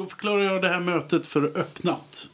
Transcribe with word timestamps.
Då 0.00 0.06
förklarar 0.06 0.42
jag 0.42 0.62
det 0.62 0.68
här 0.68 0.80
mötet 0.80 1.26
för 1.26 1.44
öppnat. 1.58 2.28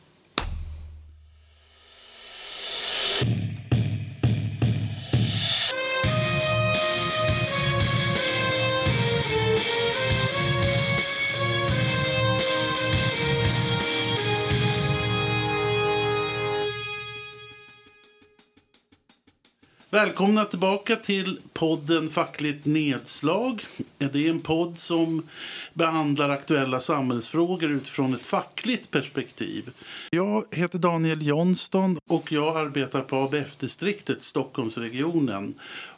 Välkomna 19.96 20.44
tillbaka 20.44 20.96
till 20.96 21.40
podden 21.52 22.08
Fackligt 22.08 22.66
nedslag. 22.66 23.66
Det 23.98 24.26
är 24.26 24.30
en 24.30 24.40
podd 24.40 24.78
som 24.78 25.22
behandlar 25.72 26.30
aktuella 26.30 26.80
samhällsfrågor 26.80 27.70
utifrån 27.70 28.14
ett 28.14 28.26
fackligt 28.26 28.90
perspektiv. 28.90 29.70
Jag 30.10 30.44
heter 30.50 30.78
Daniel 30.78 31.26
Johnston 31.26 31.98
och 32.08 32.32
jag 32.32 32.56
arbetar 32.56 33.00
på 33.00 33.16
ABF-distriktet 33.16 34.22
Stockholmsregionen. 34.22 35.54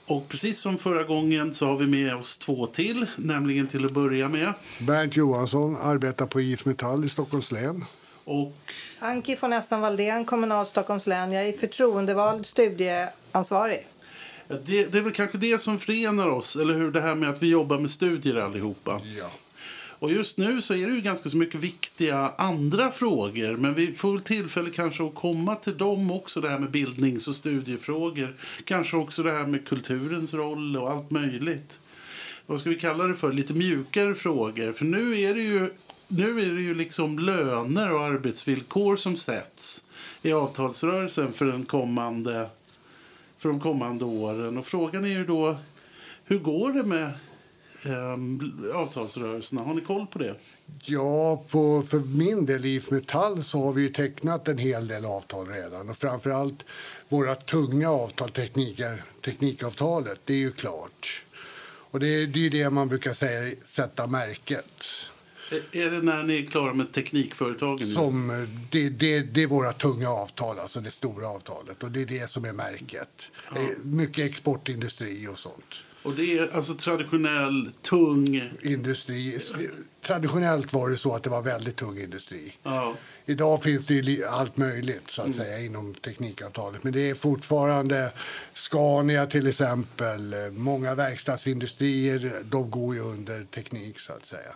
Och 0.07 0.29
precis 0.29 0.61
som 0.61 0.79
förra 0.79 1.05
gången 1.05 1.55
så 1.55 1.67
har 1.67 1.77
vi 1.77 1.87
med 1.87 2.17
oss 2.17 2.39
två 2.39 2.67
till, 2.67 3.07
nämligen 3.17 3.67
till 3.67 3.85
att 3.85 3.93
börja 3.93 4.29
med. 4.29 4.53
Bernt 4.81 5.17
Johansson 5.17 5.77
arbetar 5.77 6.27
på 6.27 6.41
IF 6.41 6.65
Metall 6.65 7.05
i 7.05 7.09
Stockholms 7.09 7.53
län. 7.53 7.85
Och 8.25 8.55
Anki 8.99 9.37
von 9.41 9.53
Essen 9.53 9.81
Valdén, 9.81 10.25
kommunal 10.25 10.67
Stockholms 10.67 11.07
län. 11.07 11.33
Jag 11.33 11.49
är 11.49 11.53
förtroendevald 11.53 12.47
studieansvarig. 13.29 13.87
det, 14.49 14.93
det 14.93 14.99
är 14.99 15.03
väl 15.03 15.13
kanske 15.13 15.39
det 15.39 15.59
som 15.59 15.79
förenar 15.79 16.27
oss, 16.27 16.57
eller 16.57 16.75
hur? 16.75 16.91
Det 16.91 17.01
här 17.01 17.15
med 17.15 17.31
att 17.31 17.43
vi 17.43 17.49
jobbar 17.49 17.79
med 17.79 17.91
studier 17.91 18.37
allihopa. 18.37 19.01
Ja. 19.19 19.31
Och 20.01 20.13
just 20.13 20.39
nu 20.39 20.63
så 20.63 20.75
är 20.75 20.87
det 20.87 20.95
ju 20.95 21.01
ganska 21.01 21.29
så 21.29 21.37
mycket 21.37 21.61
viktiga 21.61 22.33
andra 22.39 22.91
frågor. 22.91 23.57
Men 23.57 23.75
vi 23.75 23.95
får 23.95 24.13
väl 24.13 24.21
tillfälle 24.21 24.71
kanske 24.71 25.07
att 25.07 25.15
komma 25.15 25.55
till 25.55 25.79
dem 25.79 26.11
också. 26.11 26.41
Det 26.41 26.49
här 26.49 26.59
med 26.59 26.71
bildnings 26.71 27.29
och 27.29 27.37
studiefrågor. 27.37 28.37
Kanske 28.65 28.97
också 28.97 29.23
det 29.23 29.33
här 29.33 29.47
med 29.47 29.69
kulturens 29.69 30.35
roll 30.35 30.77
och 30.77 30.91
allt 30.91 31.11
möjligt. 31.11 31.81
Vad 32.47 32.61
ska 32.61 32.71
vi 32.71 32.79
kalla 32.79 33.05
det 33.05 33.15
för? 33.15 33.33
Lite 33.33 33.55
mjukare 33.55 34.15
frågor. 34.15 34.73
För 34.73 34.85
nu 34.85 35.21
är 35.21 35.35
det 35.35 35.43
ju, 35.43 35.73
nu 36.09 36.41
är 36.41 36.53
det 36.53 36.63
ju 36.63 36.75
liksom 36.75 37.19
löner 37.19 37.95
och 37.95 38.05
arbetsvillkor 38.05 38.97
som 38.97 39.17
sätts 39.17 39.83
i 40.23 40.33
avtalsrörelsen 40.33 41.33
för, 41.33 41.45
den 41.45 41.65
kommande, 41.65 42.51
för 43.39 43.49
de 43.49 43.61
kommande 43.61 44.05
åren. 44.05 44.59
Och 44.59 44.67
frågan 44.67 45.05
är 45.05 45.09
ju 45.09 45.25
då, 45.25 45.57
hur 46.25 46.39
går 46.39 46.73
det 46.73 46.83
med 46.83 47.11
ehm, 47.83 48.71
avtalsrörelserna? 48.75 49.63
Har 49.63 49.75
ni 49.75 49.81
koll 49.81 50.07
på 50.07 50.19
det? 50.19 50.35
Ja, 50.85 51.45
på, 51.49 51.83
för 51.83 51.99
min 51.99 52.47
del 52.47 52.65
IF 52.65 52.91
Metall 52.91 53.43
så 53.43 53.61
har 53.61 53.73
vi 53.73 53.83
ju 53.83 53.89
tecknat 53.89 54.49
en 54.49 54.59
hel 54.59 54.89
del 54.89 55.05
avtal 55.05 55.47
redan. 55.47 55.91
Och 55.91 55.97
framförallt 55.97 56.65
våra 57.09 57.35
tunga 57.35 57.91
avtal, 57.91 58.31
tekniker, 58.31 59.03
teknikavtalet, 59.25 60.21
det 60.25 60.33
är 60.33 60.39
ju 60.39 60.51
klart. 60.51 61.25
Och 61.91 62.01
det, 62.01 62.27
det 62.27 62.39
är 62.39 62.43
ju 62.43 62.51
det 62.51 62.71
man 62.71 62.89
brukar 62.89 63.13
säga, 63.13 63.55
sätta 63.65 64.07
märket. 64.07 64.85
Är- 65.51 65.91
det 65.91 66.03
när 66.03 66.23
ni 66.23 66.43
är 66.43 66.47
klara 66.47 66.73
med 66.73 66.93
teknikföretagen? 66.93 67.89
Som, 67.89 68.31
eh, 68.31 68.49
det, 68.71 68.89
det, 68.89 69.21
det 69.21 69.43
är 69.43 69.47
våra 69.47 69.73
tunga 69.73 70.11
avtal, 70.11 70.59
alltså 70.59 70.81
det 70.81 70.91
stora 70.91 71.29
avtalet. 71.29 71.83
Och 71.83 71.91
det 71.91 72.03
är 72.03 72.07
det 72.07 72.31
som 72.31 72.45
är 72.45 72.53
märket. 72.53 73.31
Eh, 73.57 73.63
Mycket 73.83 74.25
exportindustri 74.31 75.29
och 75.29 75.39
sånt. 75.39 75.75
Och 76.03 76.15
det 76.15 76.39
är 76.39 76.57
alltså 76.57 76.75
traditionell, 76.75 77.71
tung... 77.83 78.53
Industri. 78.63 79.39
Traditionellt 80.03 80.73
var 80.73 80.89
det 80.91 80.97
så 80.97 81.15
att 81.15 81.23
det 81.23 81.31
var 81.31 81.43
väldigt 81.43 81.77
tung 81.77 81.99
industri. 81.99 82.55
Ja, 82.63 82.95
Idag 83.27 83.63
finns 83.63 83.87
det 83.87 84.25
allt 84.29 84.57
möjligt 84.57 85.11
så 85.11 85.23
att 85.23 85.35
säga 85.35 85.59
inom 85.61 85.95
teknikavtalet. 85.95 86.85
Men 86.85 86.93
det 86.93 87.11
är 87.11 87.15
fortfarande 87.15 88.13
Scania 88.55 89.27
till 89.27 89.47
exempel. 89.47 90.35
Många 90.53 90.95
verkstadsindustrier, 90.95 92.43
de 92.45 92.71
går 92.71 92.95
ju 92.95 93.01
under 93.01 93.45
teknik 93.45 94.01
så 94.01 94.13
att 94.13 94.27
säga 94.27 94.55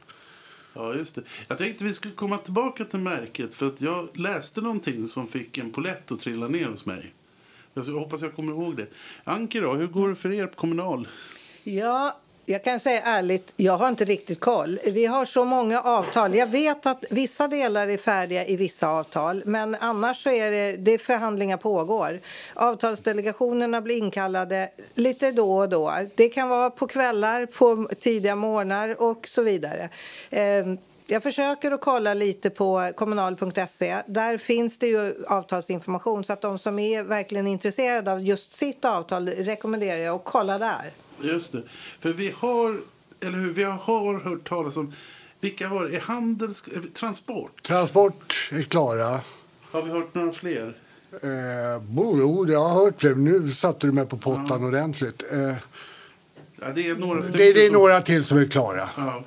ja, 0.74 0.94
just 0.94 1.14
det. 1.14 1.22
Jag 1.48 1.58
tänkte 1.58 1.84
vi 1.84 1.92
skulle 1.92 2.14
komma 2.14 2.38
tillbaka 2.38 2.84
till 2.84 2.98
märket. 2.98 3.54
För 3.54 3.66
att 3.66 3.80
jag 3.80 4.18
läste 4.18 4.60
någonting 4.60 5.08
som 5.08 5.28
fick 5.28 5.58
en 5.58 5.72
polett 5.72 6.12
att 6.12 6.20
trilla 6.20 6.48
ner 6.48 6.66
hos 6.66 6.86
mig. 6.86 7.12
Jag 7.74 7.82
hoppas 7.84 8.22
jag 8.22 8.36
kommer 8.36 8.52
ihåg 8.52 8.76
det. 8.76 8.86
Anki 9.24 9.60
då, 9.60 9.72
hur 9.72 9.86
går 9.86 10.08
det 10.08 10.16
för 10.16 10.32
er 10.32 10.46
på 10.46 10.56
Kommunal? 10.56 11.08
Ja, 11.62 12.20
jag 12.44 12.64
kan 12.64 12.80
säga 12.80 13.03
ärligt, 13.03 13.53
jag 13.56 13.78
har 13.78 13.88
inte 13.88 14.04
riktigt 14.04 14.41
koll. 14.41 14.78
Vi 14.84 15.06
har 15.06 15.25
så 15.25 15.44
många 15.44 15.80
avtal. 15.80 16.34
Jag 16.34 16.47
vet 16.47 16.86
att 16.86 17.04
vissa 17.10 17.48
delar 17.48 17.88
är 17.88 17.97
färdiga 17.97 18.47
i 18.47 18.56
vissa 18.56 18.88
avtal, 18.88 19.42
men 19.47 19.75
annars 19.75 20.22
så 20.22 20.30
är 20.30 20.50
det, 20.50 20.76
det 20.76 20.94
är 20.94 20.98
förhandlingar 20.98 21.56
pågår. 21.56 22.20
Avtalsdelegationerna 22.54 23.81
blir 23.81 23.97
inkallade 23.97 24.69
lite 24.94 25.32
då 25.32 25.58
och 25.58 25.69
då. 25.69 25.92
Det 26.14 26.28
kan 26.28 26.48
vara 26.48 26.70
på 26.70 26.86
kvällar, 26.86 27.47
på 27.47 27.88
tidiga 28.00 28.36
morgnar 28.36 29.02
och 29.02 29.28
så 29.28 29.42
vidare. 29.42 29.88
Ehm, 30.31 30.78
jag 31.06 31.22
försöker 31.22 31.70
att 31.72 31.80
kolla 31.80 32.14
lite 32.14 32.50
på 32.50 32.92
kommunal.se. 32.96 34.02
Där 34.06 34.38
finns 34.38 34.78
det 34.78 34.86
ju 34.86 35.24
avtalsinformation 35.28 36.24
så 36.24 36.32
att 36.32 36.40
de 36.42 36.58
som 36.58 36.78
är 36.78 37.02
verkligen 37.04 37.46
intresserade 37.46 38.12
av 38.12 38.20
just 38.20 38.52
sitt 38.52 38.84
avtal 38.84 39.28
rekommenderar 39.28 40.00
jag 40.00 40.14
att 40.16 40.24
kolla 40.24 40.58
där. 40.58 40.92
Just 41.22 41.52
det. 41.52 41.62
För 42.00 42.12
vi 42.12 42.34
har, 42.38 42.76
eller 43.20 43.38
hur, 43.38 43.52
vi 43.52 43.62
har 43.64 44.20
hört 44.24 44.48
talas 44.48 44.76
om... 44.76 44.94
Vilka 45.40 45.68
var 45.68 45.84
det? 45.84 45.98
Handels... 45.98 46.62
Transport? 46.94 47.62
Transport 47.66 48.48
är 48.52 48.62
klara. 48.62 49.20
Har 49.70 49.82
vi 49.82 49.90
hört 49.90 50.14
några 50.14 50.32
fler? 50.32 50.76
Eh, 51.12 51.82
bo, 51.82 52.16
jo, 52.19 52.46
jag 52.48 52.60
har 52.60 52.84
hört 52.84 53.00
det. 53.00 53.14
Nu 53.14 53.50
satte 53.50 53.86
du 53.86 53.92
mig 53.92 54.06
på 54.06 54.16
pottan 54.16 54.64
ordentligt. 54.64 55.22
Eh, 55.32 55.54
Ja, 56.64 56.69
det 56.74 56.88
är 56.88 56.94
några 56.94 57.20
det, 57.20 57.32
det 57.32 57.44
är 57.64 57.66
som- 57.69 57.74
några 57.80 58.00
till 58.02 58.24
som 58.24 58.38
är 58.38 58.46
klara. 58.46 58.88
Ja, 58.96 59.24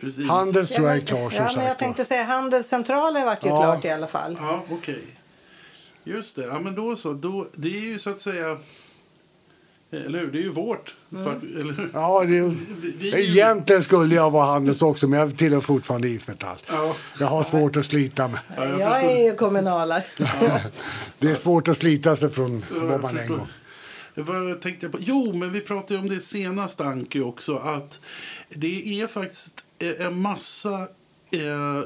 precis. 0.00 0.28
Handels 0.28 0.68
tror 0.68 0.88
jag 0.88 0.96
är 0.96 1.00
klar 1.00 1.30
som 1.30 1.44
ja, 1.44 1.52
men 1.56 1.64
jag 1.66 1.78
tänkte 1.78 2.04
säga 2.04 2.24
handelscentralen 2.24 3.24
vart 3.24 3.44
ju 3.44 3.48
Ja. 3.48 3.62
klart 3.62 3.84
i 3.84 3.90
alla 3.90 4.06
fall. 4.06 4.36
Ja, 4.40 4.64
okej. 4.70 5.02
Just 6.04 6.36
det. 6.36 6.42
Ja, 6.46 6.60
men 6.60 6.74
då 6.74 6.96
så. 6.96 7.12
Då, 7.12 7.46
det 7.54 7.68
är 7.68 7.80
ju 7.80 7.98
så 7.98 8.10
att 8.10 8.20
säga... 8.20 8.58
Eller 9.90 10.18
hur? 10.18 10.26
Det 10.32 10.38
är 10.38 10.42
ju 10.42 10.52
vårt. 10.52 10.94
fack- 11.10 11.60
Eller 11.60 11.72
hur? 11.72 11.90
Ja, 11.94 12.20
det, 12.24 12.26
Vi, 12.80 12.90
vi, 12.98 13.30
egentligen 13.30 13.82
skulle 13.82 14.14
jag 14.14 14.30
vara 14.30 14.46
Handels 14.46 14.82
också, 14.82 15.08
men 15.08 15.20
jag 15.20 15.38
tillhör 15.38 15.60
fortfarande 15.60 16.08
IF 16.08 16.28
Metall. 16.28 16.56
Ja, 16.66 16.94
Jag 17.20 17.26
har 17.26 17.42
svårt 17.42 17.76
att 17.76 17.86
slita 17.86 18.28
mig. 18.28 18.40
ja, 18.56 18.64
jag 18.64 18.80
jag 18.80 19.04
är 19.04 19.24
ju 19.30 19.34
kommunalare. 19.36 20.04
Det 21.18 21.30
är 21.30 21.34
svårt 21.34 21.68
att 21.68 21.76
slita 21.76 22.16
sig 22.16 22.30
från 22.30 22.64
Ja, 22.74 22.84
vad 22.84 23.02
man 23.02 23.18
en 23.18 23.28
gång. 23.28 23.46
Vad 24.14 24.60
tänkte 24.60 24.86
jag 24.86 24.92
på? 24.92 24.98
Jo, 25.00 25.32
men 25.32 25.52
vi 25.52 25.60
pratade 25.60 25.94
ju 25.94 26.00
om 26.00 26.08
det 26.08 26.20
senast, 26.20 26.80
Anki, 26.80 27.20
också. 27.20 27.56
Att 27.56 28.00
det 28.54 29.00
är 29.00 29.06
faktiskt 29.06 29.64
en 29.78 30.20
massa 30.20 30.88
eh, 31.30 31.78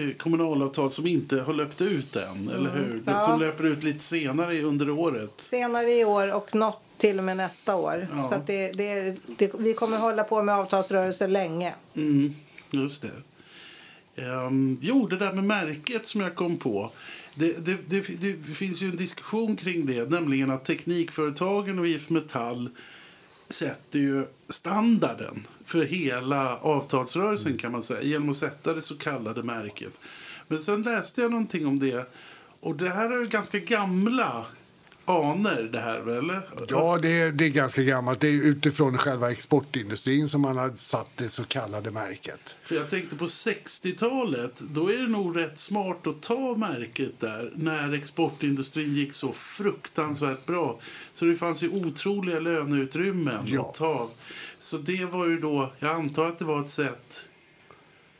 eh, 0.00 0.10
kommunalavtal 0.16 0.90
som 0.90 1.06
inte 1.06 1.40
har 1.40 1.54
löpt 1.54 1.80
ut 1.80 2.16
än, 2.16 2.48
eller 2.48 2.70
hur? 2.70 3.02
Ja. 3.06 3.26
Som 3.26 3.40
löper 3.40 3.66
ut 3.66 3.82
lite 3.82 4.04
senare 4.04 4.62
under 4.62 4.90
året. 4.90 5.32
Senare 5.36 5.92
i 5.92 6.04
år 6.04 6.34
och 6.34 6.54
något 6.54 6.82
till 6.98 7.18
och 7.18 7.24
med 7.24 7.36
nästa 7.36 7.76
år. 7.76 8.08
Ja. 8.16 8.22
Så 8.22 8.34
det, 8.46 8.72
det, 8.72 9.16
det, 9.26 9.52
vi 9.58 9.74
kommer 9.74 9.98
hålla 9.98 10.24
på 10.24 10.42
med 10.42 10.54
avtalsrörelser 10.54 11.28
länge. 11.28 11.74
Mm, 11.96 12.34
just 12.70 13.02
det. 13.02 13.10
Um, 14.26 14.78
jo, 14.82 15.06
det 15.06 15.16
där 15.16 15.32
med 15.32 15.44
märket 15.44 16.06
som 16.06 16.20
jag 16.20 16.34
kom 16.34 16.56
på. 16.56 16.90
Det, 17.34 17.66
det, 17.66 17.76
det, 17.86 18.00
det 18.20 18.54
finns 18.54 18.80
ju 18.80 18.86
en 18.86 18.96
diskussion 18.96 19.56
kring 19.56 19.86
det, 19.86 20.10
nämligen 20.10 20.50
att 20.50 20.64
teknikföretagen 20.64 21.78
och 21.78 21.86
IF 21.86 22.10
Metall 22.10 22.70
sätter 23.50 23.98
ju 23.98 24.26
standarden 24.48 25.46
för 25.64 25.82
hela 25.82 26.56
avtalsrörelsen 26.56 27.58
kan 27.58 27.72
man 27.72 27.82
säga 27.82 28.02
genom 28.02 28.28
att 28.28 28.36
sätta 28.36 28.74
det 28.74 28.82
så 28.82 28.96
kallade 28.96 29.42
märket. 29.42 30.00
Men 30.48 30.58
sen 30.58 30.82
läste 30.82 31.20
jag 31.20 31.30
någonting 31.30 31.66
om 31.66 31.78
det 31.78 32.10
och 32.60 32.76
det 32.76 32.88
här 32.88 33.10
är 33.10 33.18
ju 33.18 33.26
ganska 33.26 33.58
gamla 33.58 34.46
aner 35.08 35.62
det 35.72 35.80
här 35.80 36.08
eller? 36.18 36.40
Ja, 36.68 36.98
det 37.02 37.20
är, 37.20 37.32
det 37.32 37.44
är 37.44 37.48
ganska 37.48 37.82
gammalt. 37.82 38.20
Det 38.20 38.28
är 38.28 38.42
utifrån 38.42 38.98
själva 38.98 39.30
exportindustrin 39.32 40.28
som 40.28 40.40
man 40.40 40.56
har 40.56 40.72
satt 40.78 41.08
det 41.16 41.28
så 41.28 41.44
kallade 41.44 41.90
märket. 41.90 42.54
För 42.64 42.74
jag 42.74 42.90
tänkte 42.90 43.16
på 43.16 43.26
60-talet, 43.26 44.60
då 44.60 44.88
är 44.92 44.96
det 44.98 45.08
nog 45.08 45.36
rätt 45.38 45.58
smart 45.58 46.06
att 46.06 46.22
ta 46.22 46.54
märket 46.56 47.20
där 47.20 47.52
när 47.54 47.92
exportindustrin 47.94 48.94
gick 48.94 49.14
så 49.14 49.32
fruktansvärt 49.32 50.46
bra. 50.46 50.78
Så 51.12 51.24
det 51.24 51.36
fanns 51.36 51.62
ju 51.62 51.68
otroliga 51.68 52.40
löneutrymmen 52.40 53.44
Ja. 53.46 53.60
att 53.68 53.74
ta. 53.74 54.08
Så 54.60 54.76
det 54.78 55.04
var 55.04 55.26
ju 55.26 55.38
då, 55.40 55.72
jag 55.78 55.90
antar 55.94 56.26
att 56.28 56.38
det 56.38 56.44
var 56.44 56.60
ett 56.60 56.70
sätt 56.70 57.24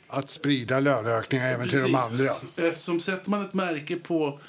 Att 0.09 0.31
sprida 0.31 0.81
löneökningar 0.81 1.47
även 1.51 1.69
till 1.69 1.79
de 1.79 1.93
Precis. 1.93 2.11
andra. 2.11 2.69
Eftersom 2.69 3.01
sätter 3.01 3.31
man 3.31 3.45
ett 3.45 3.55
märke 3.55 3.97
på, 3.97 4.41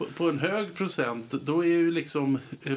på, 0.00 0.06
på 0.16 0.28
en 0.28 0.38
hög 0.38 0.74
procent, 0.74 1.30
då 1.30 1.64
är 1.64 1.68
ju 1.68 1.90
liksom... 1.90 2.38
eh, 2.62 2.72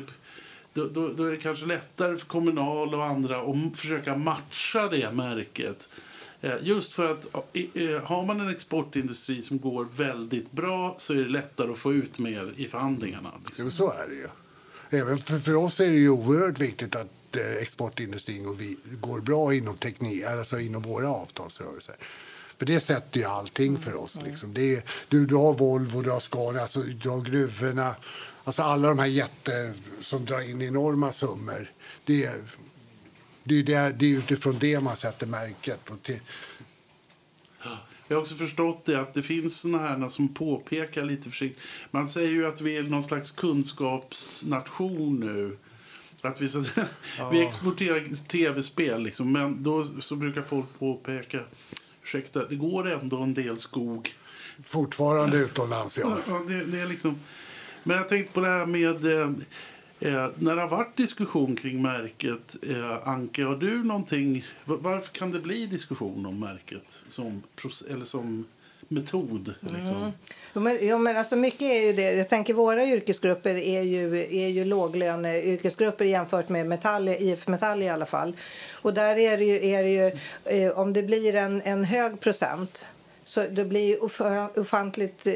Då, 0.76 0.88
då, 0.88 1.10
då 1.14 1.24
är 1.26 1.32
det 1.32 1.38
kanske 1.38 1.66
lättare 1.66 2.18
för 2.18 2.26
Kommunal 2.26 2.96
och 2.96 3.06
andra 3.06 3.42
att 3.42 3.78
försöka 3.78 4.18
matcha 4.18 4.88
det 4.88 5.12
märket 5.12 5.90
eh, 6.42 6.56
Just 6.62 6.94
för 6.94 7.12
att 7.12 7.36
eh, 7.54 8.04
har 8.04 8.26
man 8.26 8.42
en 8.42 8.50
exportindustri 8.50 9.42
som 9.42 9.60
går 9.60 9.88
väldigt 9.96 10.52
bra 10.52 10.96
så 10.98 11.14
är 11.14 11.18
det 11.18 11.30
lättare 11.30 11.72
att 11.72 11.78
få 11.78 11.94
ut 11.94 12.20
mer 12.20 12.54
i 12.58 12.68
förhandlingarna. 12.68 13.32
Liksom. 13.46 13.66
Jo, 13.66 13.72
så 13.72 13.92
är 13.92 14.08
det 14.10 14.16
ju. 14.16 14.28
Även 15.00 15.18
för, 15.18 15.38
för 15.40 15.56
oss 15.56 15.80
är 15.80 15.90
det 15.90 15.98
ju 15.98 16.10
oerhört 16.10 16.60
viktigt 16.60 16.96
att 16.96 17.36
eh, 17.36 17.62
exportindustrin 17.62 18.44
går, 18.44 18.58
går 19.00 19.22
bra 19.22 19.54
inom, 19.54 19.78
teknik, 19.78 20.24
alltså 20.24 20.60
inom 20.60 20.82
våra 20.82 21.10
avtalsrörelser. 21.10 21.96
För 22.58 22.66
det 22.66 22.80
sätter 22.80 23.20
ju 23.20 23.26
allting 23.26 23.78
för 23.78 23.96
oss. 23.96 24.16
Liksom. 24.24 24.54
Det 24.54 24.76
är, 24.76 24.84
du, 25.10 25.26
du 25.26 25.36
har 25.36 25.54
Volvo, 25.54 26.02
du 26.02 26.12
har 26.12 26.20
Scania, 26.20 26.62
alltså, 26.62 26.82
du 26.82 27.10
har 27.10 27.22
gruvorna. 27.22 27.96
Alltså 28.44 28.62
alla 28.64 28.88
de 28.88 29.00
här 29.00 29.06
jätte 29.06 29.74
som 30.02 30.26
drar 30.26 30.50
in 30.50 30.62
enorma 30.62 31.12
summor. 31.14 31.72
Det 32.06 32.24
är, 32.26 32.42
det 33.44 33.60
är, 33.60 33.64
det, 33.64 33.90
det 34.00 34.06
är 34.06 34.18
utifrån 34.18 34.58
det 34.60 34.80
man 34.80 34.98
sätter 34.98 35.28
märket. 35.28 35.90
Och 35.90 36.04
till, 36.04 36.20
Jag 38.08 38.16
har 38.16 38.22
också 38.22 38.36
förstått 38.36 38.86
det 38.86 39.00
att 39.00 39.14
det 39.14 39.24
finns 39.24 39.60
såna 39.60 39.78
här 39.78 40.10
som 40.10 40.28
påpekar 40.34 41.06
lite 41.06 41.30
försiktigt. 41.30 41.64
Man 41.92 42.08
säger 42.08 42.30
ju 42.30 42.46
att 42.48 42.62
vi 42.62 42.78
är 42.78 42.84
någon 42.84 43.04
slags 43.04 43.32
kunskapsnation 43.32 45.20
nu. 45.20 45.58
Att 46.22 46.42
vi, 46.42 46.50
så, 46.50 46.60
att 46.60 46.66
säga- 46.68 46.88
vi 47.32 47.42
exporterar 47.46 48.26
tv-spel, 48.28 49.04
liksom, 49.04 49.32
men 49.32 49.64
då 49.64 49.88
så 50.02 50.16
brukar 50.16 50.42
folk 50.42 50.66
påpeka 50.80 51.40
ursäkta, 52.04 52.46
det 52.48 52.56
går 52.56 52.92
ändå 52.92 53.18
en 53.22 53.34
del 53.34 53.60
skog. 53.60 54.14
fortfarande 54.64 55.38
utomlands, 55.38 55.98
ja. 55.98 56.18
Ja, 56.28 56.42
det, 56.48 56.64
det 56.66 56.80
är 56.80 56.86
liksom... 56.86 57.20
Men 57.84 57.98
jag 57.98 58.10
tänkte 58.10 58.34
på 58.34 58.42
det 58.42 58.48
här 58.48 58.66
med... 58.66 59.06
Eh, 59.06 59.30
eh, 60.00 60.30
när 60.36 60.56
det 60.56 60.62
har 60.62 60.70
varit 60.70 60.96
diskussion 60.98 61.56
kring 61.56 61.82
märket, 61.82 62.56
eh, 62.70 63.08
Anke, 63.08 63.44
har 63.44 63.56
du 63.56 63.84
någonting... 63.84 64.46
va- 64.66 64.78
Varför 64.82 65.14
kan 65.14 65.32
det 65.32 65.40
bli 65.40 65.66
diskussion 65.66 66.26
om 66.26 66.40
märket 66.40 67.04
som, 67.10 67.44
eller 67.90 68.06
som 68.06 68.46
metod? 68.88 69.54
Liksom? 69.60 69.96
Mm. 69.96 70.12
Jo, 70.54 70.62
men, 70.62 70.78
jo, 70.82 70.98
men 70.98 71.18
alltså 71.18 71.36
mycket 71.36 71.62
är 71.62 71.88
ju 71.88 71.94
det. 71.94 72.12
Jag 72.12 72.30
tänker 72.30 72.54
våra 72.54 72.86
yrkesgrupper 72.86 73.56
är 73.56 73.82
ju, 73.82 74.20
är 74.32 74.48
ju 74.48 74.66
låglöneyrkesgrupper 74.66 76.06
jämfört 76.06 76.50
med 76.50 76.68
metall, 76.68 77.10
IF 77.10 77.48
Metall 77.48 77.82
i 77.82 77.90
alla 77.90 78.06
fall. 78.06 78.36
Och 78.72 78.94
där 78.94 79.18
är 79.18 79.38
det 79.38 79.44
ju, 79.44 79.66
är 79.70 79.84
det 79.84 79.90
ju 79.90 80.12
eh, 80.64 80.80
om 80.80 80.94
det 80.94 81.04
blir 81.04 81.36
en, 81.36 81.62
en 81.62 81.84
hög 81.84 82.20
procent 82.20 82.86
så 83.24 83.48
det 83.52 83.66
blir 83.66 83.88
ju 83.88 83.98
ofantligt, 84.62 85.28
eh, 85.28 85.34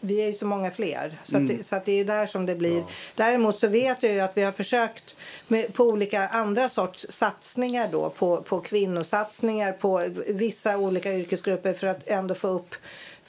vi 0.00 0.22
är 0.22 0.26
ju 0.26 0.34
så 0.34 0.46
många 0.46 0.70
fler. 0.70 1.18
Så, 1.22 1.36
att, 1.36 1.48
det, 1.48 1.66
så 1.66 1.76
att 1.76 1.84
det 1.84 2.00
är 2.00 2.04
där 2.04 2.26
som 2.26 2.46
det 2.46 2.54
blir. 2.54 2.84
Däremot 3.14 3.58
så 3.58 3.68
vet 3.68 4.02
jag 4.02 4.12
ju 4.12 4.20
att 4.20 4.36
vi 4.36 4.42
har 4.42 4.52
försökt 4.52 5.16
med, 5.48 5.74
på 5.74 5.84
olika 5.84 6.28
andra 6.28 6.68
sorts 6.68 7.06
satsningar 7.08 7.88
då. 7.92 8.10
På, 8.10 8.36
på 8.36 8.60
kvinnosatsningar, 8.60 9.72
på 9.72 10.08
vissa 10.28 10.76
olika 10.76 11.12
yrkesgrupper 11.14 11.74
för 11.74 11.86
att 11.86 12.08
ändå 12.08 12.34
få 12.34 12.48
upp 12.48 12.74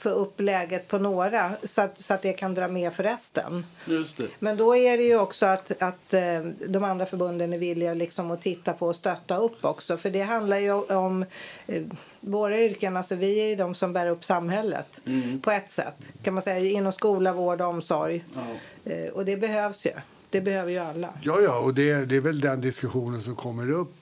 få 0.00 0.08
upp 0.08 0.40
läget 0.40 0.88
på 0.88 0.98
några 0.98 1.52
så 1.62 1.80
att, 1.80 1.98
så 1.98 2.14
att 2.14 2.22
det 2.22 2.32
kan 2.32 2.54
dra 2.54 2.68
med 2.68 2.92
för 2.92 3.02
resten. 3.02 3.66
Just 3.84 4.16
det. 4.16 4.28
Men 4.38 4.56
då 4.56 4.76
är 4.76 4.96
det 4.96 5.02
ju 5.02 5.18
också 5.18 5.46
att, 5.46 5.82
att 5.82 6.14
eh, 6.14 6.40
de 6.68 6.84
andra 6.84 7.06
förbunden 7.06 7.52
är 7.52 7.58
villiga 7.58 7.94
liksom 7.94 8.30
att 8.30 8.42
titta 8.42 8.72
på 8.72 8.86
och 8.86 8.96
stötta 8.96 9.36
upp 9.36 9.64
också. 9.64 9.96
För 9.96 10.10
det 10.10 10.20
handlar 10.20 10.58
ju 10.58 10.72
om 10.72 11.24
eh, 11.66 11.82
våra 12.20 12.58
yrken, 12.58 12.96
alltså 12.96 13.14
vi 13.14 13.40
är 13.40 13.48
ju 13.48 13.56
de 13.56 13.74
som 13.74 13.92
bär 13.92 14.06
upp 14.06 14.24
samhället 14.24 15.00
på 15.42 15.50
ett 15.50 15.70
sätt. 15.70 16.08
Kan 16.22 16.34
man 16.34 16.42
säga 16.42 16.70
inom 16.70 16.92
skola, 16.92 17.32
vård 17.32 17.60
och 17.60 17.68
omsorg. 17.68 18.24
Ja. 18.34 18.92
Eh, 18.92 19.10
och 19.10 19.24
det 19.24 19.36
behövs 19.36 19.86
ju. 19.86 19.92
Det 20.30 20.40
behöver 20.40 20.72
ju 20.72 20.78
alla. 20.78 21.14
Ja, 21.22 21.40
ja, 21.40 21.58
och 21.58 21.74
det, 21.74 22.04
det 22.04 22.16
är 22.16 22.20
väl 22.20 22.40
den 22.40 22.60
diskussionen 22.60 23.22
som 23.22 23.36
kommer 23.36 23.70
upp 23.70 23.94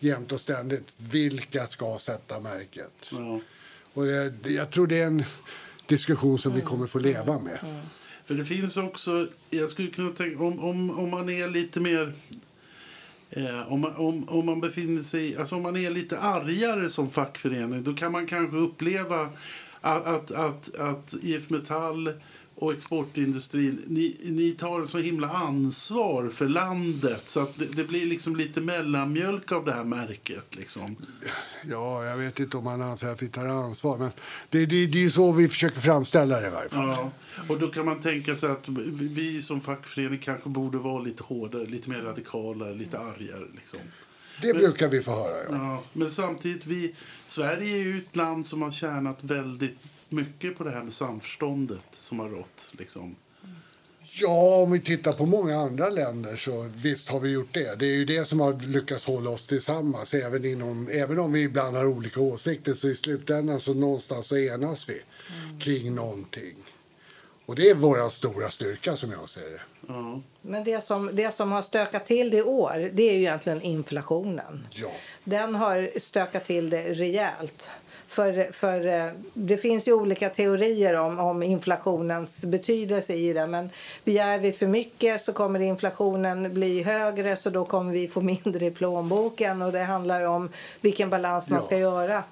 jämt 0.00 0.32
och 0.32 0.40
ständigt. 0.40 0.88
Vilka 0.96 1.66
ska 1.66 1.98
sätta 1.98 2.40
märket? 2.40 2.92
Ja. 3.10 3.40
Och 4.00 4.06
det- 4.06 4.50
jag 4.50 4.70
tror 4.70 4.86
det 4.86 4.98
är 4.98 5.06
en 5.06 5.24
diskussion 5.86 6.38
som 6.38 6.54
vi 6.54 6.60
kommer 6.60 6.86
få 6.86 6.98
leva 6.98 7.38
med. 7.38 7.58
För 8.26 8.34
det 8.34 8.44
finns 8.44 8.76
också, 8.76 9.28
jag 9.50 9.70
skulle 9.70 9.90
kunna 9.90 10.10
tänka, 10.10 10.42
om, 10.44 10.60
om, 10.60 10.90
om 10.98 11.10
man 11.10 11.28
är 11.30 11.48
lite 11.48 11.80
mer... 11.80 12.12
Eh, 13.30 13.72
om, 13.72 13.80
man, 13.80 13.96
om, 13.96 14.28
om 14.28 14.46
man 14.46 14.60
befinner 14.60 15.02
sig, 15.02 15.36
alltså 15.36 15.54
om 15.56 15.62
man 15.62 15.76
är 15.76 15.90
lite 15.90 16.18
argare 16.18 16.90
som 16.90 17.10
fackförening 17.10 17.82
då 17.84 17.94
kan 17.94 18.12
man 18.12 18.26
kanske 18.26 18.56
uppleva 18.56 19.28
att, 19.80 20.06
att, 20.06 20.30
att, 20.30 20.74
att 20.78 21.14
IF 21.22 21.50
Metall 21.50 22.12
och 22.60 22.72
exportindustrin, 22.72 23.82
ni, 23.86 24.16
ni 24.22 24.50
tar 24.52 24.84
så 24.84 24.98
himla 24.98 25.28
ansvar 25.30 26.28
för 26.28 26.48
landet 26.48 27.22
så 27.28 27.40
att 27.40 27.58
det, 27.58 27.64
det 27.64 27.84
blir 27.84 28.06
liksom 28.06 28.36
lite 28.36 28.60
mellanmjölk 28.60 29.52
av 29.52 29.64
det 29.64 29.72
här 29.72 29.84
märket. 29.84 30.56
Liksom. 30.56 30.96
Ja, 31.70 32.04
jag 32.04 32.16
vet 32.16 32.40
inte 32.40 32.56
om 32.56 32.64
man 32.64 32.82
anser 32.82 33.08
att 33.08 33.22
vi 33.22 33.28
tar 33.28 33.46
ansvar, 33.46 33.98
men 33.98 34.10
det, 34.50 34.66
det, 34.66 34.86
det 34.86 35.04
är 35.04 35.08
så 35.08 35.32
vi 35.32 35.48
försöker 35.48 35.80
framställa 35.80 36.40
det 36.40 36.46
i 36.46 36.50
varje 36.50 36.68
fall. 36.68 36.88
Ja, 36.88 37.10
och 37.48 37.58
då 37.58 37.68
kan 37.68 37.84
man 37.84 38.00
tänka 38.00 38.36
sig 38.36 38.50
att 38.50 38.68
vi- 38.68 39.42
som 39.42 39.60
fackförening 39.60 40.18
kanske 40.18 40.48
borde 40.48 40.78
vara 40.78 41.02
lite 41.02 41.22
hårdare, 41.22 41.66
lite 41.66 41.90
mer 41.90 41.98
radikala, 42.02 42.70
lite 42.70 42.98
argare. 42.98 43.44
Liksom. 43.54 43.80
Det 44.42 44.54
brukar 44.54 44.88
vi 44.88 45.02
få 45.02 45.10
höra, 45.10 45.36
ja. 45.44 45.56
Ja, 45.56 45.82
men 45.92 46.10
samtidigt, 46.10 46.66
vi, 46.66 46.94
Sverige 47.26 47.74
är 47.76 47.82
ju 47.82 47.98
ett 47.98 48.16
land 48.16 48.46
som 48.46 48.62
har 48.62 48.70
tjänat 48.70 49.24
väldigt 49.24 49.78
mycket 50.12 50.58
på 50.58 50.64
det 50.64 50.70
här 50.70 50.82
med 50.82 50.92
samförståndet 50.92 51.86
som 51.90 52.18
har 52.18 52.28
rått. 52.28 52.68
Liksom. 52.72 53.16
Ja, 54.12 54.62
om 54.62 54.72
vi 54.72 54.80
tittar 54.80 55.12
på 55.12 55.26
många 55.26 55.56
andra 55.56 55.88
länder 55.88 56.36
så 56.36 56.70
visst 56.74 57.08
har 57.08 57.20
vi 57.20 57.30
gjort 57.30 57.54
det. 57.54 57.78
Det 57.78 57.86
är 57.86 57.96
ju 57.96 58.04
det 58.04 58.24
som 58.24 58.40
har 58.40 58.52
lyckats 58.52 59.04
hålla 59.04 59.30
oss 59.30 59.46
tillsammans. 59.46 60.14
Även, 60.14 60.44
inom, 60.44 60.88
även 60.92 61.18
om 61.18 61.32
vi 61.32 61.42
ibland 61.42 61.76
har 61.76 61.86
olika 61.86 62.20
åsikter 62.20 62.74
så 62.74 62.88
i 62.88 62.94
slutändan 62.94 63.60
så 63.60 63.74
någonstans 63.74 64.26
så 64.26 64.36
enas 64.36 64.88
vi 64.88 65.02
kring 65.60 65.94
någonting. 65.94 66.56
Och 67.46 67.56
det 67.56 67.70
är 67.70 67.74
vår 67.74 68.08
stora 68.08 68.50
styrka 68.50 68.96
som 68.96 69.12
jag 69.12 69.30
ser 69.30 69.50
det. 69.50 69.60
Ja. 69.88 70.20
Men 70.42 70.64
det 70.64 70.84
som, 70.84 71.10
det 71.12 71.34
som 71.34 71.52
har 71.52 71.62
stökat 71.62 72.06
till 72.06 72.30
det 72.30 72.36
i 72.36 72.42
år 72.42 72.90
det 72.92 73.02
är 73.02 73.12
ju 73.12 73.18
egentligen 73.20 73.62
inflationen. 73.62 74.66
Ja. 74.70 74.90
Den 75.24 75.54
har 75.54 75.98
stökat 75.98 76.44
till 76.44 76.70
det 76.70 76.94
rejält. 76.94 77.70
För, 78.10 78.52
för 78.52 78.86
eh, 78.86 79.12
det 79.34 79.56
finns 79.56 79.88
ju 79.88 79.92
olika 79.92 80.28
teorier 80.30 80.94
om, 81.00 81.18
om 81.18 81.42
inflationens 81.42 82.44
betydelse 82.44 83.14
i 83.14 83.32
det. 83.32 83.46
Men 83.46 83.70
begär 84.04 84.38
vi 84.38 84.52
för 84.52 84.66
mycket 84.66 85.20
så 85.20 85.32
kommer 85.32 85.60
inflationen 85.60 86.54
bli 86.54 86.82
högre 86.82 87.36
så 87.36 87.50
då 87.50 87.64
kommer 87.64 87.92
vi 87.92 88.08
få 88.08 88.20
mindre 88.20 88.66
i 88.66 88.70
plånboken. 88.70 89.62
Och 89.62 89.72
det 89.72 89.78
handlar 89.84 90.24
om 90.24 90.48
vilken 90.80 91.10
balans 91.10 91.50
man 91.50 91.58
Ja. 91.60 91.66
ska 91.66 91.78
göra. 91.78 92.22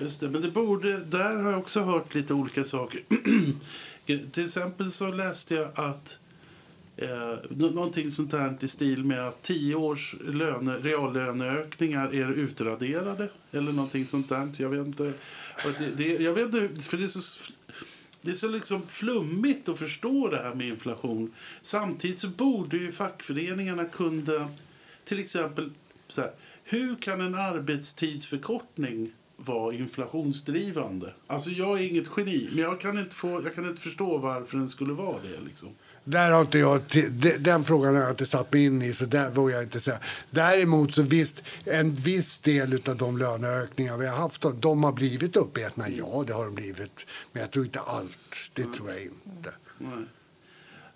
Just 0.00 0.20
det, 0.20 0.28
men 0.28 0.42
det 0.42 0.50
borde, 0.50 0.98
där 0.98 1.34
har 1.36 1.50
jag 1.50 1.58
också 1.60 1.80
hört 1.80 2.14
lite 2.14 2.34
olika 2.34 2.64
saker. 2.64 3.00
Till 4.32 4.44
exempel 4.44 4.90
så 4.90 5.06
läste 5.06 5.54
jag 5.54 5.68
att 5.74 6.18
eh, 6.98 7.34
någonting 7.50 8.10
sånt 8.10 8.32
här 8.32 8.56
i 8.60 8.68
stil 8.68 9.04
med 9.04 9.28
att 9.28 9.42
tio 9.42 9.74
års 9.74 10.14
löne, 10.20 10.78
reallöneökningar 10.78 12.14
är 12.14 12.32
utraderade. 12.32 13.28
Eller 13.52 13.72
någonting 13.72 14.06
sånt 14.06 14.28
där. 14.28 14.48
Jag 14.56 14.68
vet 14.68 14.86
inte. 14.86 15.12
Det, 15.78 15.96
det, 15.96 16.22
jag 16.22 16.34
vet 16.34 16.54
inte, 16.54 16.88
för 16.88 16.96
det 16.96 17.04
är 17.04 17.08
så... 17.08 17.50
Det 18.20 18.30
är 18.30 18.34
så 18.34 18.48
liksom 18.48 18.82
flummigt 18.88 19.68
att 19.68 19.78
förstå 19.78 20.28
det 20.28 20.36
här 20.36 20.54
med 20.54 20.68
inflation. 20.68 21.34
Samtidigt 21.62 22.18
så 22.18 22.28
borde 22.28 22.76
ju 22.76 22.92
fackföreningarna 22.92 23.84
kunna... 23.84 24.48
Till 25.04 25.18
exempel, 25.18 25.70
så 26.08 26.20
här, 26.20 26.32
hur 26.64 26.96
kan 26.96 27.20
en 27.20 27.34
arbetstidsförkortning 27.34 29.12
vara 29.36 29.74
inflationsdrivande? 29.74 31.12
Alltså 31.26 31.50
jag 31.50 31.80
är 31.80 31.88
inget 31.88 32.10
geni, 32.16 32.48
men 32.52 32.64
jag 32.64 32.80
kan 32.80 32.98
inte, 32.98 33.16
få, 33.16 33.42
jag 33.44 33.54
kan 33.54 33.68
inte 33.68 33.82
förstå 33.82 34.18
varför 34.18 34.58
den 34.58 34.68
skulle 34.68 34.92
vara 34.92 35.18
det. 35.22 35.40
Liksom. 35.46 35.68
Där 36.08 36.30
har 36.30 36.40
inte 36.40 36.58
jag, 36.58 36.80
den 37.40 37.64
frågan 37.64 37.94
har 37.94 38.02
jag 38.02 38.10
inte 38.10 38.26
satt 38.26 38.52
mig 38.52 38.64
in 38.64 38.82
i, 38.82 38.92
så 38.92 39.04
där 39.04 39.30
vågar 39.30 39.54
jag 39.54 39.64
inte 39.64 39.80
säga. 39.80 39.98
Däremot 40.30 40.94
så 40.94 41.02
visst, 41.02 41.42
en 41.64 41.94
viss 41.94 42.38
del 42.38 42.80
av 42.88 42.96
de 42.96 43.18
löneökningar 43.18 43.98
vi 43.98 44.06
har 44.06 44.16
haft, 44.16 44.44
de 44.60 44.84
har 44.84 44.92
blivit 44.92 45.36
uppätna. 45.36 45.88
Ja, 45.88 46.24
det 46.26 46.32
har 46.32 46.44
de 46.44 46.54
blivit. 46.54 47.06
Men 47.32 47.42
jag 47.42 47.50
tror 47.50 47.64
inte 47.64 47.80
allt. 47.80 48.50
Det 48.54 48.62
tror 48.62 48.90
jag 48.90 49.02
inte. 49.02 49.52
Nej. 49.78 50.04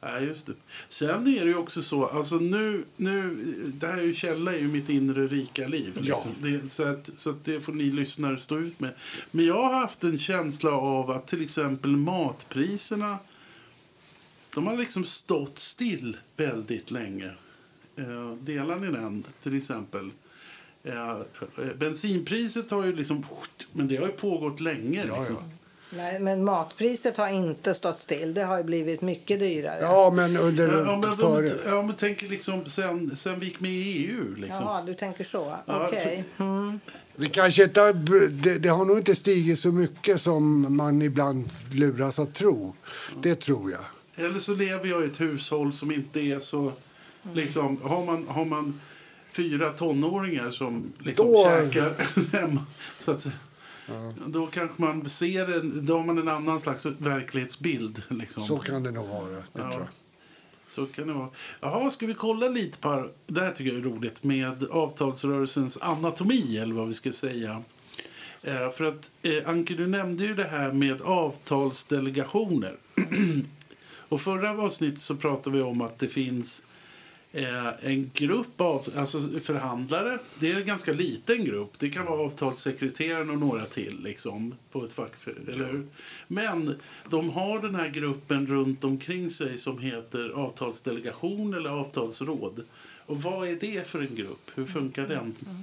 Nej, 0.02 0.24
just 0.24 0.46
det. 0.46 0.52
Sen 0.88 1.26
är 1.26 1.44
det 1.44 1.50
ju 1.50 1.56
också 1.56 1.82
så, 1.82 2.06
alltså 2.06 2.34
nu, 2.34 2.84
nu 2.96 3.34
det 3.66 3.86
här 3.86 3.98
är 3.98 4.02
ju 4.02 4.14
källa 4.14 4.54
är 4.54 4.58
ju 4.58 4.68
mitt 4.68 4.88
inre 4.88 5.26
rika 5.26 5.68
liv. 5.68 5.92
Ja. 6.02 6.02
Liksom. 6.02 6.32
Det, 6.38 6.68
så 6.68 6.82
att, 6.82 7.10
så 7.16 7.30
att 7.30 7.44
det 7.44 7.60
får 7.60 7.72
ni 7.72 7.84
lyssnare 7.84 8.38
stå 8.40 8.58
ut 8.58 8.80
med. 8.80 8.94
Men 9.30 9.46
jag 9.46 9.62
har 9.62 9.74
haft 9.80 10.04
en 10.04 10.18
känsla 10.18 10.70
av 10.70 11.10
att 11.10 11.26
till 11.26 11.44
exempel 11.44 11.96
matpriserna, 11.96 13.18
de 14.54 14.66
har 14.66 14.76
liksom 14.76 15.04
stått 15.04 15.58
still 15.58 16.16
väldigt 16.36 16.90
länge. 16.90 17.30
Eh, 17.96 18.32
delar 18.40 18.76
ni 18.76 18.92
den 18.92 19.24
till 19.42 19.58
exempel? 19.58 20.10
Eh, 20.84 21.10
eh, 21.10 21.74
bensinpriset 21.78 22.70
har 22.70 22.84
ju 22.84 22.96
liksom, 22.96 23.24
men 23.72 23.88
det 23.88 23.96
har 23.96 24.06
ju 24.06 24.12
pågått 24.12 24.60
länge. 24.60 25.04
Ja, 25.08 25.18
liksom. 25.18 25.36
ja. 25.36 25.42
Nej, 25.96 26.20
men 26.20 26.44
matpriset 26.44 27.16
har 27.16 27.28
inte 27.28 27.74
stått 27.74 27.98
still. 27.98 28.34
Det 28.34 28.42
har 28.42 28.58
ju 28.58 28.64
blivit 28.64 29.02
mycket 29.02 29.40
dyrare. 29.40 29.80
Ja, 29.80 30.10
men 30.10 30.36
under... 30.36 30.84
Ja, 30.84 30.96
men, 30.96 31.16
de, 31.18 31.50
ja, 31.66 31.82
men 31.82 31.94
tänk 31.98 32.22
liksom 32.22 32.66
sen, 32.66 33.16
sen 33.16 33.40
vi 33.40 33.46
gick 33.46 33.60
med 33.60 33.70
i 33.70 34.06
EU. 34.06 34.34
Liksom. 34.34 34.64
Jaha, 34.64 34.82
du 34.82 34.94
tänker 34.94 35.24
så. 35.24 35.56
Ja, 35.66 35.86
Okej. 35.86 36.24
Mm. 36.38 36.80
Det, 37.16 37.28
kanske 37.28 37.64
inte 37.64 37.80
har, 37.80 37.92
det, 38.28 38.58
det 38.58 38.68
har 38.68 38.84
nog 38.84 38.98
inte 38.98 39.14
stigit 39.14 39.60
så 39.60 39.72
mycket 39.72 40.20
som 40.20 40.76
man 40.76 41.02
ibland 41.02 41.50
luras 41.72 42.18
att 42.18 42.34
tro. 42.34 42.76
Det 43.22 43.34
tror 43.34 43.70
jag. 43.70 43.80
Eller 44.14 44.38
så 44.38 44.54
lever 44.54 44.86
jag 44.88 45.02
i 45.02 45.06
ett 45.06 45.20
hushåll 45.20 45.72
som 45.72 45.90
inte 45.92 46.20
är 46.20 46.40
så... 46.40 46.72
Liksom, 47.34 47.80
har, 47.82 48.04
man, 48.06 48.28
har 48.28 48.44
man 48.44 48.80
fyra 49.30 49.70
tonåringar 49.72 50.50
som 50.50 50.92
liksom 50.98 51.26
Då- 51.26 51.44
käkar 51.44 51.94
hemma, 52.38 52.66
så 53.00 53.10
att 53.10 53.20
säga, 53.20 53.34
då 54.26 54.46
kanske 54.46 54.82
man 54.82 55.08
ser 55.08 55.52
en, 55.60 55.86
då 55.86 55.96
har 55.96 56.04
man 56.04 56.18
en 56.18 56.28
annan 56.28 56.60
slags 56.60 56.86
verklighetsbild. 56.86 58.02
Liksom. 58.08 58.42
Så 58.46 58.58
kan 58.58 58.82
det 58.82 58.90
nog 58.90 59.08
vara. 59.08 59.28
Det 59.28 59.42
Ja. 59.52 59.60
tror 59.60 59.72
jag. 59.72 59.88
Så 60.68 60.86
kan 60.86 61.06
det 61.06 61.12
vara. 61.12 61.28
Jaha, 61.60 61.90
ska 61.90 62.06
vi 62.06 62.14
kolla 62.14 62.48
lite 62.48 62.78
på 62.78 63.08
det 63.26 63.40
här 63.40 63.52
tycker 63.52 63.70
jag 63.72 63.80
är 63.80 63.84
roligt 63.84 64.24
med 64.24 64.64
avtalsrörelsens 64.70 65.76
anatomi 65.80 66.58
eller 66.58 66.74
vad 66.74 66.86
vi 66.88 66.94
ska 66.94 67.12
säga. 67.12 67.62
Eh, 68.42 68.70
för 68.70 68.84
att 68.84 69.10
eh, 69.22 69.48
Anke, 69.48 69.74
du 69.74 69.86
nämnde 69.86 70.24
ju 70.24 70.34
det 70.34 70.44
här 70.44 70.72
med 70.72 71.02
avtalsdelegationer. 71.02 72.76
Och 74.12 74.20
förra 74.20 74.62
avsnittet 74.62 75.02
så 75.02 75.16
pratade 75.16 75.56
vi 75.56 75.62
om 75.62 75.80
att 75.80 75.98
det 75.98 76.08
finns 76.08 76.62
eh, 77.32 77.68
en 77.80 78.10
grupp 78.14 78.60
av 78.60 78.88
alltså 78.96 79.40
förhandlare. 79.40 80.18
Det 80.40 80.52
är 80.52 80.56
en 80.56 80.66
ganska 80.66 80.92
liten 80.92 81.44
grupp. 81.44 81.78
Det 81.78 81.90
kan 81.90 82.06
vara 82.06 82.20
avtalssekreteraren 82.20 83.30
och 83.30 83.38
några 83.38 83.66
till 83.66 84.02
liksom, 84.02 84.54
på 84.72 84.84
ett 84.84 84.92
fack, 84.92 85.12
eller 85.26 85.66
hur? 85.66 85.86
Men 86.28 86.74
de 87.10 87.30
har 87.30 87.58
den 87.58 87.74
här 87.74 87.88
gruppen 87.88 88.46
runt 88.46 88.84
omkring 88.84 89.30
sig 89.30 89.58
som 89.58 89.78
heter 89.78 90.28
avtalsdelegation 90.28 91.54
eller 91.54 91.70
avtalsråd. 91.70 92.64
Och 93.06 93.22
vad 93.22 93.48
är 93.48 93.56
det 93.56 93.88
för 93.88 94.00
en 94.00 94.14
grupp? 94.14 94.50
Hur 94.54 94.66
funkar 94.66 95.02
den? 95.02 95.18
Mm, 95.18 95.36
mm. 95.46 95.62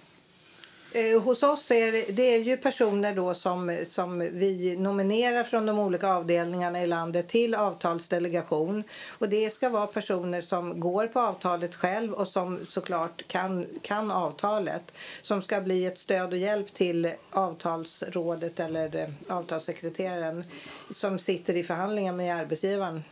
Eh, 0.92 1.22
hos 1.22 1.44
oss 1.44 1.72
är 1.72 1.92
det, 1.92 2.06
det 2.12 2.36
är 2.36 2.44
ju 2.44 2.58
personer 2.58 3.16
då 3.16 3.34
som, 3.34 3.78
som 3.88 4.20
vi 4.20 4.76
nominerar 4.80 5.44
från 5.44 5.66
de 5.66 5.80
olika 5.80 6.08
avdelningarna 6.14 6.84
i 6.84 6.88
landet 6.88 7.28
till 7.28 7.56
avtalsdelegation. 7.56 8.84
Och 9.08 9.30
det 9.30 9.54
ska 9.54 9.70
vara 9.70 9.88
personer 9.88 10.42
som 10.42 10.80
går 10.80 11.08
på 11.08 11.20
avtalet 11.20 11.76
själv 11.76 12.14
och 12.14 12.28
som 12.28 12.60
såklart 12.68 13.28
kan, 13.28 13.66
kan 13.82 14.12
avtalet. 14.12 14.94
Som 15.22 15.42
ska 15.42 15.62
bli 15.62 15.86
ett 15.86 16.00
stöd 16.00 16.32
och 16.32 16.38
hjälp 16.38 16.74
till 16.74 17.12
avtalsrådet 17.32 18.60
eller 18.60 18.96
eh, 18.96 19.38
avtalssekreteraren 19.38 20.44
som 20.92 21.20
sitter 21.20 21.54
i 21.54 21.64
förhandlingar 21.64 22.14
med 22.14 22.36
arbetsgivaren. 22.36 23.04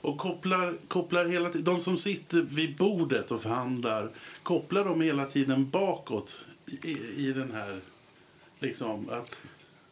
Och 0.00 0.18
kopplar, 0.18 0.76
kopplar 0.88 1.24
hela 1.24 1.48
de 1.48 1.80
som 1.80 1.98
sitter 1.98 2.40
vid 2.40 2.76
bordet 2.76 3.30
och 3.30 3.42
förhandlar, 3.42 4.10
kopplar 4.42 4.84
de 4.84 5.00
hela 5.00 5.26
tiden 5.26 5.70
bakåt 5.70 6.44
i, 6.72 6.98
i 7.16 7.32
den 7.32 7.52
här, 7.52 7.80
liksom, 8.60 9.08
att 9.10 9.36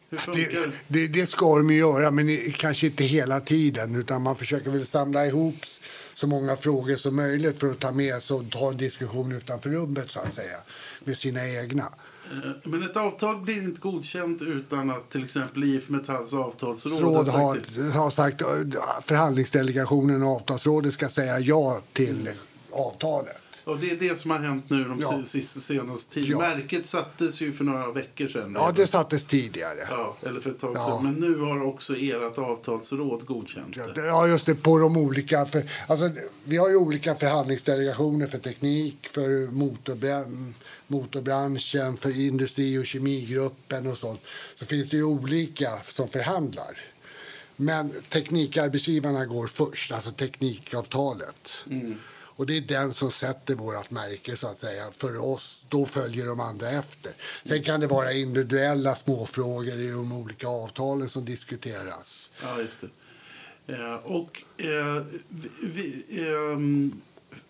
Det, 0.09 0.71
det, 0.87 1.07
det 1.07 1.25
ska 1.25 1.57
de 1.57 1.69
ju 1.69 1.77
göra, 1.77 2.11
men 2.11 2.51
kanske 2.51 2.87
inte 2.87 3.03
hela 3.03 3.39
tiden. 3.39 3.95
Utan 3.95 4.21
Man 4.21 4.35
försöker 4.35 4.71
väl 4.71 4.85
samla 4.85 5.25
ihop 5.25 5.55
så 6.13 6.27
många 6.27 6.55
frågor 6.55 6.95
som 6.95 7.15
möjligt 7.15 7.59
för 7.59 7.67
att 7.67 7.79
ta 7.79 7.91
med 7.91 8.23
sig 8.23 8.35
och 8.37 8.51
ta 8.51 8.69
en 8.69 8.77
diskussion 8.77 9.31
utanför 9.31 9.69
rummet 9.69 10.11
så 10.11 10.19
att 10.19 10.33
säga, 10.33 10.57
med 11.03 11.17
sina 11.17 11.47
egna. 11.47 11.89
Eh, 12.31 12.51
Men 12.63 12.83
ett 12.83 12.97
avtal 12.97 13.41
blir 13.41 13.63
inte 13.63 13.81
godkänt 13.81 14.41
utan 14.41 14.89
att 14.89 15.09
till 15.09 15.23
exempel 15.23 15.63
IF 15.63 15.89
Metalls 15.89 16.33
avtalsråd 16.33 16.93
har 16.93 17.01
Råd 17.01 17.27
sagt 17.27 17.93
har, 17.93 18.09
sagt 18.09 18.41
förhandlingsdelegationen 19.05 20.23
och 20.23 20.29
avtalsrådet 20.29 20.93
ska 20.93 21.09
säga 21.09 21.39
ja 21.39 21.81
till 21.93 22.29
avtalet. 22.71 23.41
Och 23.67 23.77
det 23.79 23.91
är 23.91 23.95
det 23.95 24.19
som 24.19 24.31
har 24.31 24.39
hänt 24.39 24.69
nu 24.69 24.83
de 24.83 24.99
Ja. 25.01 25.21
si- 25.25 25.41
sista 25.41 25.59
senaste 25.59 26.13
tiden. 26.13 26.29
Ja. 26.29 26.37
Märket 26.37 26.85
sattes 26.85 27.41
ju 27.41 27.53
för 27.53 27.63
några 27.63 27.91
veckor 27.91 28.27
sedan. 28.27 28.51
Ja, 28.55 28.71
det 28.75 28.87
sattes 28.87 29.25
tidigare. 29.25 29.87
Ja, 29.89 30.15
eller 30.25 30.41
för 30.41 30.49
ett 30.49 30.59
tag 30.59 30.75
Ja. 30.75 30.85
sedan. 30.85 31.03
Men 31.03 31.13
nu 31.31 31.39
har 31.39 31.63
också 31.63 31.95
ert 31.97 32.37
avtalsråd 32.37 33.25
godkänt 33.25 33.75
det. 33.95 34.05
Ja, 34.05 34.27
just 34.27 34.45
det. 34.45 34.55
På 34.55 34.79
de 34.79 34.97
olika... 34.97 35.45
För, 35.45 35.63
alltså, 35.87 36.09
vi 36.43 36.57
har 36.57 36.69
ju 36.69 36.75
olika 36.75 37.15
förhandlingsdelegationer 37.15 38.27
för 38.27 38.37
teknik, 38.39 39.07
för 39.11 39.29
motorbran- 39.47 40.53
motorbranschen, 40.87 41.97
för 41.97 42.19
industri 42.19 42.77
och 42.77 42.85
kemigruppen 42.85 43.87
och 43.87 43.97
sånt. 43.97 44.21
Så 44.55 44.65
finns 44.65 44.89
det 44.89 44.97
ju 44.97 45.03
olika 45.03 45.71
som 45.93 46.09
förhandlar. 46.09 46.77
Men 47.55 47.93
teknikarbetsgivarna 48.09 49.25
går 49.25 49.47
först, 49.47 49.91
alltså 49.91 50.11
teknikavtalet. 50.11 51.51
Och 52.37 52.45
det 52.45 52.57
är 52.57 52.61
den 52.61 52.93
som 52.93 53.11
sätter 53.11 53.55
vårt 53.55 53.91
märke 53.91 54.37
så 54.37 54.47
att 54.47 54.59
säga 54.59 54.91
för 54.97 55.17
oss. 55.17 55.65
Då 55.69 55.85
följer 55.85 56.25
de 56.25 56.39
andra 56.39 56.69
efter. 56.69 57.11
Sen 57.43 57.63
kan 57.63 57.79
det 57.79 57.87
vara 57.87 58.13
individuella 58.13 58.95
småfrågor 58.95 59.79
i 59.79 59.91
de 59.91 60.11
olika 60.11 60.47
avtalen 60.47 61.09
som 61.09 61.25
diskuteras. 61.25 62.29
Ja, 62.43 62.61
just 62.61 62.81
det. 62.81 63.73
Eh, 63.73 63.95
och 63.95 64.43
eh, 64.57 65.03
vi, 65.61 66.03
ehm, 66.11 67.01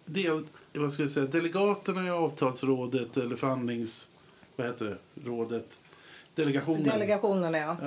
del, 0.05 0.43
vad 0.73 0.91
ska 0.93 1.01
jag 1.01 1.11
säga, 1.11 1.25
delegaterna 1.25 2.07
i 2.07 2.09
avtalsrådet 2.09 3.17
eller 3.17 3.35
förhandlings... 3.35 4.07
Vad 4.55 4.67
heter 4.67 4.85
det? 4.85 5.29
Rådet? 5.29 5.79
Delegationen. 6.35 6.83
Delegationerna, 6.83 7.57
ja. 7.57 7.77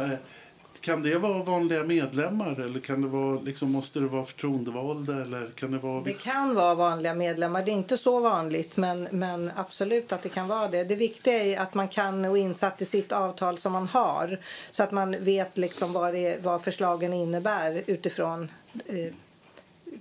Kan 0.80 1.02
det 1.02 1.18
vara 1.18 1.42
vanliga 1.42 1.84
medlemmar 1.84 2.60
eller 2.60 2.80
kan 2.80 3.02
det 3.02 3.08
vara, 3.08 3.40
liksom, 3.40 3.72
måste 3.72 4.00
det 4.00 4.06
vara 4.06 4.24
förtroendevalda? 4.24 5.22
Eller 5.22 5.50
kan 5.50 5.70
det 5.70 5.78
vara... 5.78 6.02
Det 6.04 6.12
kan 6.12 6.54
vara 6.54 6.74
vanliga 6.74 7.14
medlemmar. 7.14 7.62
Det 7.62 7.70
är 7.70 7.72
inte 7.72 7.98
så 7.98 8.20
vanligt, 8.20 8.76
men, 8.76 9.08
men 9.10 9.50
absolut 9.56 10.12
att 10.12 10.22
det 10.22 10.28
kan 10.28 10.48
vara 10.48 10.68
det. 10.68 10.84
Det 10.84 10.96
viktiga 10.96 11.34
är 11.34 11.60
att 11.60 11.74
man 11.74 11.88
kan 11.88 12.24
och 12.24 12.38
insatt 12.38 12.82
i 12.82 12.84
sitt 12.84 13.12
avtal 13.12 13.58
som 13.58 13.72
man 13.72 13.88
har 13.88 14.38
så 14.70 14.82
att 14.82 14.92
man 14.92 15.24
vet 15.24 15.58
liksom 15.58 15.92
vad, 15.92 16.14
det, 16.14 16.44
vad 16.44 16.62
förslagen 16.62 17.12
innebär 17.12 17.82
utifrån 17.86 18.50
eh, 18.86 19.14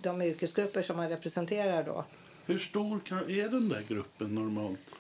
de 0.02 0.22
yrkesgrupper 0.22 0.82
som 0.82 0.98
man 0.98 1.10
representerar. 1.10 1.84
Då. 1.84 2.06
Hur 2.46 2.60
stor 2.60 3.00
kan, 3.00 3.18
är 3.18 3.50
den 3.50 3.70
där 3.70 3.84
gruppen 3.88 4.36
normalt? 4.36 4.96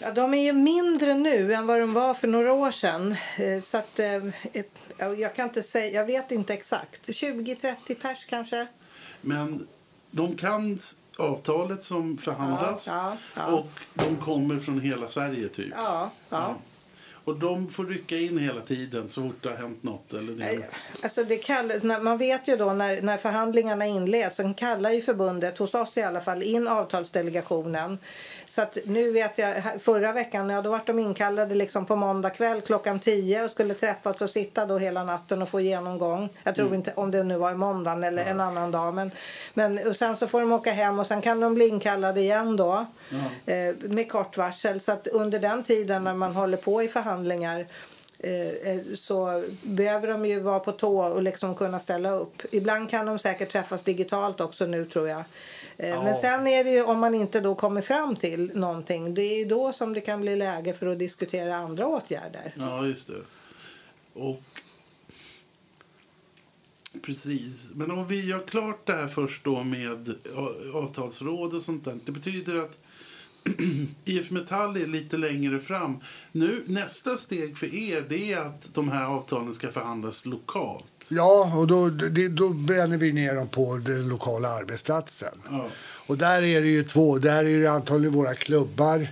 Ja, 0.00 0.12
de 0.12 0.34
är 0.34 0.42
ju 0.42 0.52
mindre 0.52 1.14
nu 1.14 1.52
än 1.54 1.66
vad 1.66 1.80
de 1.80 1.94
var 1.94 2.14
för 2.14 2.28
några 2.28 2.52
år 2.52 2.70
sedan. 2.70 3.16
Eh, 3.36 3.62
Så 3.62 3.76
att, 3.78 3.98
eh, 3.98 4.14
eh, 4.52 4.64
jag, 5.18 5.34
kan 5.34 5.44
inte 5.44 5.62
säga, 5.62 6.00
jag 6.00 6.06
vet 6.06 6.30
inte 6.30 6.54
exakt. 6.54 7.08
20-30 7.08 7.94
pers 7.94 8.24
kanske. 8.28 8.66
Men 9.20 9.66
de 10.10 10.36
kan 10.36 10.78
avtalet 11.18 11.84
som 11.84 12.18
förhandlas 12.18 12.86
Ja, 12.86 13.16
ja, 13.34 13.42
ja. 13.46 13.56
och 13.56 13.66
de 13.94 14.16
kommer 14.16 14.58
från 14.60 14.80
hela 14.80 15.08
Sverige 15.08 15.48
typ. 15.48 15.72
Ja, 15.76 16.10
ja. 16.28 16.56
Och 17.28 17.36
de 17.36 17.68
får 17.68 17.84
rycka 17.84 18.16
in 18.16 18.38
hela 18.38 18.60
tiden 18.60 19.10
så 19.10 19.22
fort 19.22 19.42
det 19.42 19.48
har 19.48 19.56
hänt 19.56 19.82
något. 19.82 20.12
Eller 20.12 20.32
det. 20.32 20.64
Alltså 21.02 21.24
det 21.24 21.36
kallas, 21.36 21.82
man 21.82 22.18
vet 22.18 22.48
ju 22.48 22.56
då 22.56 22.72
när, 22.72 23.02
när 23.02 23.16
förhandlingarna 23.16 23.86
inleds, 23.86 24.36
så 24.36 24.54
kallar 24.54 24.90
ju 24.90 25.02
förbundet, 25.02 25.58
hos 25.58 25.74
oss 25.74 25.96
i 25.96 26.02
alla 26.02 26.20
fall, 26.20 26.42
in 26.42 26.68
avtalsdelegationen. 26.68 27.98
Så 28.46 28.62
att 28.62 28.78
nu 28.84 29.12
vet 29.12 29.38
jag, 29.38 29.62
förra 29.80 30.12
veckan, 30.12 30.50
ja, 30.50 30.62
då 30.62 30.70
var 30.70 30.80
de 30.86 30.98
inkallade 30.98 31.54
liksom 31.54 31.86
på 31.86 31.96
måndag 31.96 32.30
kväll 32.30 32.60
klockan 32.60 33.00
10 33.00 33.44
och 33.44 33.50
skulle 33.50 33.74
träffas 33.74 34.20
och 34.20 34.30
sitta 34.30 34.66
då 34.66 34.78
hela 34.78 35.04
natten 35.04 35.42
och 35.42 35.48
få 35.48 35.60
genomgång. 35.60 36.28
Jag 36.44 36.56
tror 36.56 36.74
inte 36.74 36.92
om 36.94 37.10
det 37.10 37.22
nu 37.22 37.36
var 37.36 37.50
i 37.50 37.54
måndagen 37.54 38.04
eller 38.04 38.24
en 38.24 38.40
annan 38.40 38.70
dag. 38.70 38.94
Men, 38.94 39.10
men, 39.54 39.88
och 39.88 39.96
sen 39.96 40.16
så 40.16 40.26
får 40.26 40.40
de 40.40 40.52
åka 40.52 40.72
hem 40.72 40.98
och 40.98 41.06
sen 41.06 41.20
kan 41.20 41.40
de 41.40 41.54
bli 41.54 41.68
inkallade 41.68 42.20
igen 42.20 42.56
då 42.56 42.86
eh, 43.46 43.74
med 43.80 44.10
kort 44.10 44.36
varsel. 44.36 44.80
Så 44.80 44.92
att 44.92 45.06
under 45.06 45.38
den 45.38 45.62
tiden 45.62 46.04
när 46.04 46.14
man 46.14 46.34
håller 46.34 46.56
på 46.56 46.82
i 46.82 46.88
förhandlingar 47.18 47.66
eh, 48.18 48.72
eh, 48.72 48.80
så 48.94 49.44
behöver 49.62 50.08
de 50.08 50.26
ju 50.26 50.40
vara 50.40 50.60
på 50.60 50.72
tå 50.72 50.98
och 50.98 51.22
liksom 51.22 51.54
kunna 51.54 51.80
ställa 51.80 52.10
upp. 52.10 52.42
Ibland 52.50 52.90
kan 52.90 53.06
de 53.06 53.18
säkert 53.18 53.52
träffas 53.52 53.82
digitalt 53.82 54.40
också 54.40 54.66
nu 54.66 54.84
tror 54.84 55.08
jag. 55.08 55.18
Eh, 55.76 55.88
Ja. 55.88 56.02
Men 56.02 56.14
sen 56.14 56.46
är 56.46 56.64
det 56.64 56.70
ju 56.70 56.82
om 56.82 56.98
man 56.98 57.14
inte 57.14 57.40
då 57.40 57.54
kommer 57.54 57.82
fram 57.82 58.16
till 58.16 58.50
någonting. 58.54 59.14
Det 59.14 59.22
är 59.22 59.38
ju 59.38 59.44
då 59.44 59.72
som 59.72 59.92
det 59.92 60.00
kan 60.00 60.20
bli 60.20 60.36
läge 60.36 60.74
för 60.74 60.86
att 60.86 60.98
diskutera 60.98 61.56
andra 61.56 61.86
åtgärder. 61.86 62.54
Ja, 62.56 62.86
just 62.86 63.08
det. 63.08 63.22
Och... 64.20 64.42
Precis. 67.02 67.68
Men 67.74 67.90
om 67.90 68.06
vi 68.06 68.26
gör 68.26 68.46
klart 68.46 68.86
det 68.86 68.92
här 68.92 69.08
först 69.08 69.44
då 69.44 69.62
med 69.62 70.14
avtalsråd 70.74 71.54
och 71.54 71.62
sånt 71.62 71.84
där. 71.84 71.98
Det 72.04 72.12
betyder 72.12 72.56
att 72.56 72.78
IF 74.04 74.30
Metall 74.30 74.76
är 74.76 74.86
lite 74.86 75.16
längre 75.16 75.60
fram. 75.60 75.96
Nu, 76.32 76.62
nästa 76.66 77.16
steg 77.16 77.58
för 77.58 77.74
er 77.74 78.04
det 78.08 78.32
är 78.32 78.38
att 78.38 78.74
de 78.74 78.88
här 78.88 79.04
avtalen 79.04 79.54
ska 79.54 79.72
förhandlas 79.72 80.26
lokalt. 80.26 81.06
Ja, 81.08 81.56
och 81.56 81.66
då, 81.66 81.88
det, 81.88 82.28
då 82.28 82.48
bränner 82.48 82.96
vi 82.96 83.12
ner 83.12 83.34
dem 83.34 83.48
på 83.48 83.76
den 83.76 84.08
lokala 84.08 84.48
arbetsplatsen. 84.48 85.42
Ja. 85.50 85.68
Och 85.80 86.18
där 86.18 86.42
är 86.42 86.60
det 86.60 86.68
ju 86.68 86.84
två. 86.84 87.18
Där 87.18 87.44
är 87.44 87.60
det 87.62 87.66
antagligen 87.66 88.14
våra 88.14 88.34
klubbar 88.34 89.08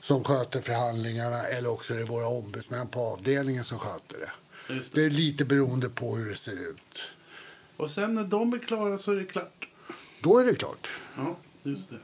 som 0.00 0.24
sköter 0.24 0.60
förhandlingarna 0.60 1.42
eller 1.42 1.70
också 1.70 1.94
är 1.94 1.98
det 1.98 2.04
våra 2.04 2.26
ombudsmän 2.26 2.86
på 2.86 3.00
avdelningen 3.00 3.64
som 3.64 3.78
sköter 3.78 4.18
det. 4.18 4.30
Det. 4.68 4.94
Det 4.94 5.04
är 5.04 5.10
lite 5.10 5.44
beroende 5.44 5.88
på 5.88 6.16
hur 6.16 6.30
det 6.30 6.36
ser 6.36 6.70
ut. 6.70 7.02
Och 7.76 7.90
sen 7.90 8.14
när 8.14 8.24
de 8.24 8.52
är 8.52 8.58
klara 8.58 8.98
så 8.98 9.12
är 9.12 9.16
det 9.16 9.24
klart. 9.24 9.68
Då 10.20 10.38
är 10.38 10.44
det 10.44 10.54
klart. 10.54 10.88
Ja, 11.16 11.36
just 11.62 11.90
det. 11.90 11.98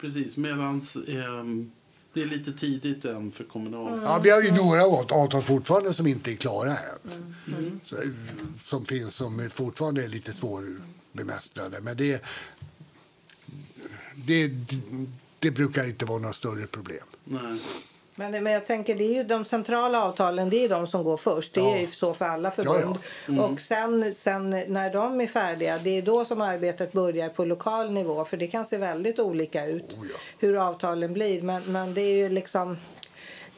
Precis, 0.00 0.36
medan 0.36 0.82
ehm, 1.08 1.70
det 2.12 2.22
är 2.22 2.26
lite 2.26 2.52
tidigt 2.52 3.04
än 3.04 3.32
för 3.32 3.44
kommunal. 3.44 4.00
Ja, 4.02 4.20
vi 4.22 4.30
har 4.30 4.42
ju 4.42 4.52
några 4.52 4.82
avt- 4.82 5.12
avtal 5.12 5.42
fortfarande 5.42 5.92
som 5.94 6.06
inte 6.06 6.32
är 6.32 6.34
klara 6.36 6.76
än. 6.76 7.26
Så, 7.84 7.96
eh, 7.96 8.08
som 8.64 8.84
finns 8.86 9.14
som 9.14 9.40
är 9.40 9.48
fortfarande 9.48 10.04
är 10.04 10.08
lite 10.08 10.32
svårbemästrade. 10.32 11.80
Men 11.80 11.96
det, 11.96 12.22
det, 14.14 14.50
det 15.38 15.50
brukar 15.50 15.86
inte 15.88 16.04
vara 16.04 16.18
några 16.18 16.34
större 16.34 16.66
problem. 16.66 17.04
Nej. 17.24 17.58
Men, 18.18 18.44
men 18.44 18.52
jag 18.52 18.66
tänker 18.66 18.94
det 18.94 19.04
är 19.04 19.14
ju 19.14 19.22
de 19.22 19.44
centrala 19.44 20.04
avtalen, 20.04 20.50
det 20.50 20.64
är 20.64 20.68
de 20.68 20.86
som 20.86 21.04
går 21.04 21.16
först. 21.16 21.54
Det 21.54 21.60
är 21.60 21.78
ju 21.78 21.86
så 21.86 22.14
för 22.14 22.24
alla 22.24 22.50
förbund. 22.50 22.98
Och 23.40 23.60
sen, 23.60 24.14
sen 24.14 24.50
när 24.50 24.92
de 24.92 25.20
är 25.20 25.26
färdiga, 25.26 25.78
det 25.78 25.98
är 25.98 26.02
då 26.02 26.24
som 26.24 26.40
arbetet 26.40 26.92
börjar 26.92 27.28
på 27.28 27.44
lokal 27.44 27.92
nivå. 27.92 28.24
För 28.24 28.36
det 28.36 28.46
kan 28.46 28.64
se 28.64 28.76
väldigt 28.78 29.18
olika 29.18 29.66
ut 29.66 29.98
Oh 30.00 30.06
hur 30.38 30.68
avtalen 30.68 31.12
blir. 31.12 31.42
Men, 31.42 31.62
men 31.66 31.94
det 31.94 32.00
är 32.00 32.16
ju 32.16 32.28
liksom 32.28 32.76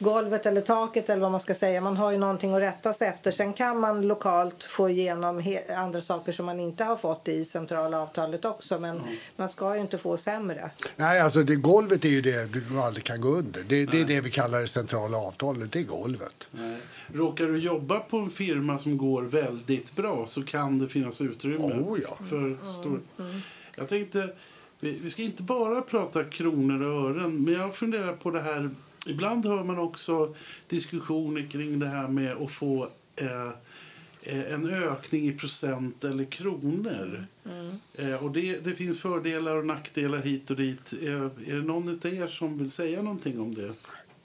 golvet 0.01 0.45
eller 0.45 0.61
taket 0.61 1.09
eller 1.09 1.21
vad 1.21 1.31
man 1.31 1.39
ska 1.39 1.55
säga. 1.55 1.81
Man 1.81 1.97
har 1.97 2.11
ju 2.11 2.17
någonting 2.17 2.53
att 2.53 2.61
rätta 2.61 2.93
sig 2.93 3.07
efter. 3.07 3.31
Sen 3.31 3.53
kan 3.53 3.79
man 3.79 4.07
lokalt 4.07 4.63
få 4.63 4.89
igenom 4.89 5.43
andra 5.77 6.01
saker 6.01 6.31
som 6.31 6.45
man 6.45 6.59
inte 6.59 6.83
har 6.83 6.95
fått 6.95 7.27
i 7.27 7.45
centrala 7.45 8.01
avtalet 8.01 8.45
också. 8.45 8.79
Men 8.79 9.01
man 9.35 9.49
ska 9.49 9.75
ju 9.75 9.81
inte 9.81 9.97
få 9.97 10.17
sämre. 10.17 10.71
Nej, 10.95 11.19
alltså 11.19 11.43
det, 11.43 11.55
golvet 11.55 12.05
är 12.05 12.09
ju 12.09 12.21
det 12.21 12.53
du 12.53 12.79
aldrig 12.79 13.03
kan 13.03 13.21
gå 13.21 13.29
under. 13.29 13.63
Det, 13.63 13.85
det 13.85 14.01
är 14.01 14.05
det 14.05 14.21
vi 14.21 14.31
kallar 14.31 14.61
det 14.61 14.67
centrala 14.67 15.17
avtalet. 15.17 15.71
Det 15.71 15.79
är 15.79 15.83
golvet. 15.83 16.47
Nej. 16.51 16.77
Råkar 17.13 17.45
du 17.45 17.57
jobba 17.59 17.99
på 17.99 18.17
en 18.17 18.29
firma 18.29 18.79
som 18.79 18.97
går 18.97 19.21
väldigt 19.21 19.95
bra 19.95 20.25
så 20.27 20.43
kan 20.43 20.79
det 20.79 20.87
finnas 20.87 21.21
utrymme 21.21 21.65
Oh, 21.65 21.99
ja. 22.09 22.17
för 22.29 22.57
stor... 22.79 22.99
Jag 23.75 23.87
tänkte, 23.87 24.29
vi, 24.79 24.91
vi 24.91 25.09
ska 25.09 25.21
inte 25.21 25.43
bara 25.43 25.81
prata 25.81 26.23
kronor 26.23 26.81
och 26.81 27.09
ören, 27.09 27.43
men 27.43 27.53
jag 27.53 27.75
funderar 27.75 28.13
på 28.13 28.31
det 28.31 28.41
här. 28.41 28.69
Ibland 29.05 29.45
hör 29.45 29.63
man 29.63 29.79
också 29.79 30.35
diskussioner 30.67 31.47
kring 31.51 31.79
det 31.79 31.87
här 31.87 32.07
med 32.07 32.31
att 32.31 32.51
få 32.51 32.87
eh, 33.15 33.49
eh, 34.23 34.53
en 34.53 34.69
ökning 34.69 35.27
i 35.27 35.31
procent 35.31 36.03
eller 36.03 36.25
kronor. 36.25 37.25
Eh, 37.95 38.23
och 38.23 38.31
det, 38.31 38.65
det 38.65 38.73
finns 38.73 38.99
fördelar 38.99 39.55
och 39.55 39.65
nackdelar 39.65 40.17
hit 40.17 40.49
och 40.49 40.57
dit. 40.57 40.93
Eh, 41.01 41.21
är 41.47 41.55
det 41.55 41.61
någon 41.61 41.89
av 41.89 42.13
er 42.13 42.27
som 42.27 42.57
vill 42.57 42.71
säga 42.71 43.01
någonting 43.01 43.39
om 43.39 43.55
det? 43.55 43.73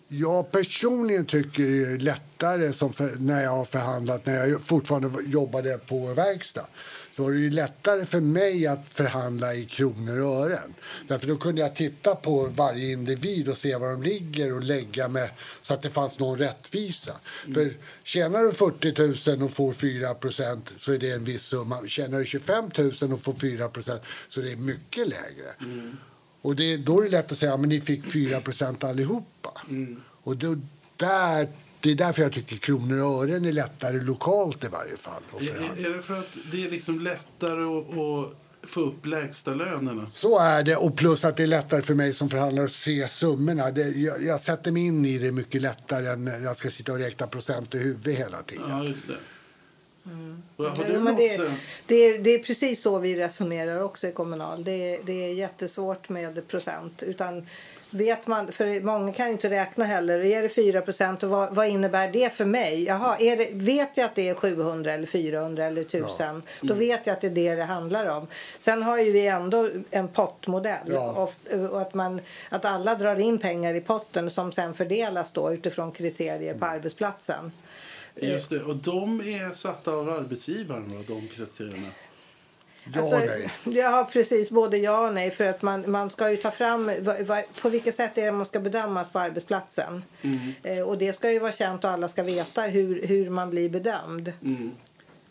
Jag 0.09 0.53
personligen 0.53 1.27
tycker 1.27 1.63
det 1.63 1.93
är 1.93 1.99
lättare 1.99 2.73
som 2.73 2.93
för, 2.93 3.17
när 3.17 3.43
jag 3.43 3.51
har 3.51 3.65
förhandlat, 3.65 4.27
när 4.27 4.47
jag 4.47 4.63
fortfarande 4.63 5.11
jobbade 5.27 5.79
på 5.79 6.15
verkstad. 6.15 6.67
Så 7.17 7.23
var 7.23 7.31
det 7.31 7.39
ju 7.39 7.51
lättare 7.51 8.05
för 8.05 8.21
mig 8.21 8.67
att 8.67 8.89
förhandla 8.89 9.55
i 9.55 9.65
kronor 9.65 10.21
och 10.21 10.37
ören. 10.37 10.75
Därför 11.09 11.27
då 11.27 11.37
kunde 11.37 11.61
jag 11.61 11.77
titta 11.77 12.15
på 12.15 12.47
varje 12.47 12.93
individ 12.93 13.49
och 13.49 13.57
se 13.57 13.77
var 13.77 13.91
de 13.91 14.03
ligger 14.03 14.53
och 14.53 14.63
lägga 14.63 15.09
med 15.09 15.31
så 15.63 15.75
att 15.75 15.83
det 15.83 15.91
fanns 15.91 16.19
någon 16.19 16.39
rättvisa. 16.39 17.13
För 17.55 17.77
tjänar 18.03 18.43
du 18.43 18.53
40 18.53 19.31
000 19.37 19.43
och 19.43 19.53
får 19.53 19.73
4% 19.73 20.61
så 20.79 20.93
är 20.93 20.99
det 20.99 21.11
en 21.11 21.25
viss 21.25 21.43
summa. 21.43 21.87
Tjänar 21.87 22.19
du 22.19 22.25
25 22.25 22.71
000 22.79 23.13
och 23.13 23.21
får 23.21 23.33
4% 23.33 23.99
så 24.29 24.41
är 24.41 24.45
det 24.45 24.57
mycket 24.57 25.09
lägre. 25.09 25.55
Och 26.43 26.57
det, 26.57 26.77
då 26.77 27.01
är 27.01 27.05
det 27.05 27.11
lätt 27.11 27.33
att 27.33 27.39
säga 27.39 27.55
att 27.55 27.61
ni 27.61 27.81
fick 27.81 28.05
4% 28.05 28.85
allihopa. 28.87 29.63
Och 30.23 30.37
då, 30.37 30.57
där, 30.97 31.49
det 31.87 31.93
är 31.93 32.07
därför 32.07 32.23
jag 32.23 32.33
tycker 32.33 32.57
kronor 32.57 32.99
och 33.05 33.23
ören 33.23 33.45
är 33.45 33.53
lättare 33.53 34.01
lokalt 34.01 34.65
i 34.65 34.69
varje 34.69 34.97
fall. 34.97 35.23
Är, 35.41 35.87
är 35.87 35.97
det 35.97 36.03
för 36.03 36.19
att 36.19 36.37
det 36.53 36.67
är 36.67 36.71
liksom 36.71 37.01
lättare 37.01 37.63
att, 37.63 37.99
att 37.99 38.71
få 38.71 38.81
upp 38.81 39.07
lägsta 39.07 39.55
lönerna? 39.55 40.07
Så 40.07 40.39
är 40.39 40.63
det, 40.63 40.77
och 40.77 40.97
plus 40.97 41.25
att 41.25 41.37
det 41.37 41.43
är 41.43 41.47
lättare 41.47 41.83
för 41.83 41.95
mig 41.95 42.13
som 42.13 42.31
förhandlare 42.31 42.65
att 42.65 42.73
se 42.73 43.09
summorna. 43.09 43.71
Det, 43.71 43.89
jag, 43.89 44.23
jag 44.23 44.41
sätter 44.41 44.73
mig 44.73 44.87
in 44.87 45.05
i 45.05 45.19
det 45.19 45.33
mycket 45.33 45.63
lättare 45.63 46.07
än 46.07 46.25
när 46.25 46.41
jag 46.41 46.57
ska 46.57 46.71
sitta 46.71 46.93
och 46.93 46.99
räkna 46.99 47.27
procent 47.27 47.75
i 47.75 47.79
huvudet 47.79 48.19
hela 48.19 48.43
tiden. 48.43 48.65
Ja, 48.69 48.85
just 48.85 49.07
det. 49.07 49.17
Du 50.89 51.01
men 51.01 51.17
det, 51.17 51.37
det, 51.87 52.19
det 52.19 52.35
är 52.35 52.39
precis 52.39 52.83
så 52.83 52.99
vi 52.99 53.17
resonerar 53.17 53.83
också 53.83 54.07
i 54.07 54.13
Kommunal. 54.13 54.65
Det, 54.65 55.01
det 55.05 55.13
är 55.13 55.35
jättesvårt 55.35 56.09
med 56.09 56.49
procent. 56.49 57.03
Utan 57.03 57.47
vet 57.91 58.27
man, 58.27 58.53
för 58.53 58.81
många 58.81 59.13
kan 59.13 59.27
ju 59.27 59.33
inte 59.33 59.51
räkna 59.51 59.85
heller. 59.85 60.25
Är 60.25 60.43
det 60.43 60.49
4 60.49 60.81
procent 60.81 61.23
och 61.23 61.31
vad, 61.31 61.55
vad 61.55 61.69
innebär 61.69 62.09
det 62.13 62.33
för 62.35 62.45
mig? 62.45 62.85
Jaha, 62.85 63.17
är 63.19 63.37
det, 63.37 63.49
vet 63.53 63.91
jag 63.95 64.05
att 64.05 64.15
det 64.15 64.29
är 64.29 64.35
700 64.35 64.93
eller 64.93 65.07
400 65.07 65.65
eller 65.65 65.83
1000 65.83 66.43
då 66.61 66.67
Mm. 66.75 66.79
vet 66.79 67.07
jag 67.07 67.15
att 67.15 67.21
det 67.21 67.27
är 67.27 67.31
det 67.31 67.55
det 67.55 67.65
handlar 67.65 68.17
om. 68.17 68.27
Sen 68.59 68.83
har 68.83 68.99
ju 68.99 69.13
vi 69.13 69.27
ändå 69.27 69.69
en 69.91 70.09
pottmodell. 70.09 70.87
Ja. 70.87 71.11
Och, 71.13 71.55
och 71.71 71.81
att, 71.81 71.95
man, 71.95 72.21
att 72.49 72.65
alla 72.65 72.95
drar 72.95 73.17
in 73.21 73.39
pengar 73.39 73.75
i 73.75 73.81
potten 73.81 74.31
som 74.31 74.53
sen 74.53 74.75
fördelas 74.75 75.33
då 75.33 75.53
utifrån 75.53 75.93
kriterier 75.93 76.55
på 76.55 76.67
arbetsplatsen. 76.67 77.53
Just 78.21 78.51
det. 78.51 78.63
Och 78.63 78.77
de 78.77 79.21
är 79.21 79.55
satta 79.55 79.91
av 79.91 80.11
arbetsgivaren, 80.11 80.89
va, 80.89 81.05
de 81.07 81.29
kriterierna? 81.29 81.89
Ja, 82.95 83.01
Alltså, 83.01 83.17
nej. 83.17 83.51
Ja, 83.65 84.09
precis. 84.13 84.51
Både 84.51 84.77
ja 84.79 85.07
och 85.09 85.15
nej. 85.15 85.31
För 85.31 85.45
att 85.45 85.63
man, 85.63 85.91
man 85.91 86.11
ska 86.11 86.31
ju 86.31 86.37
ta 86.37 86.51
fram 86.51 86.91
vad, 87.01 87.21
vad, 87.23 87.39
på 87.63 87.69
vilket 87.69 87.95
sätt 87.95 88.19
är 88.19 88.33
man 88.33 88.47
ska 88.47 88.61
bedömas 88.61 89.09
på 89.09 89.19
arbetsplatsen. 89.19 90.03
Eh, 90.63 90.81
och 90.81 90.99
det 90.99 91.13
ska 91.13 91.33
ju 91.33 91.39
vara 91.39 91.53
känt 91.53 91.85
och 91.85 91.91
alla 91.91 92.09
ska 92.09 92.23
veta 92.23 92.63
hur, 92.63 93.07
hur 93.07 93.31
man 93.31 93.51
blir 93.51 93.69
bedömd. 93.69 94.33
Mm. 94.45 94.71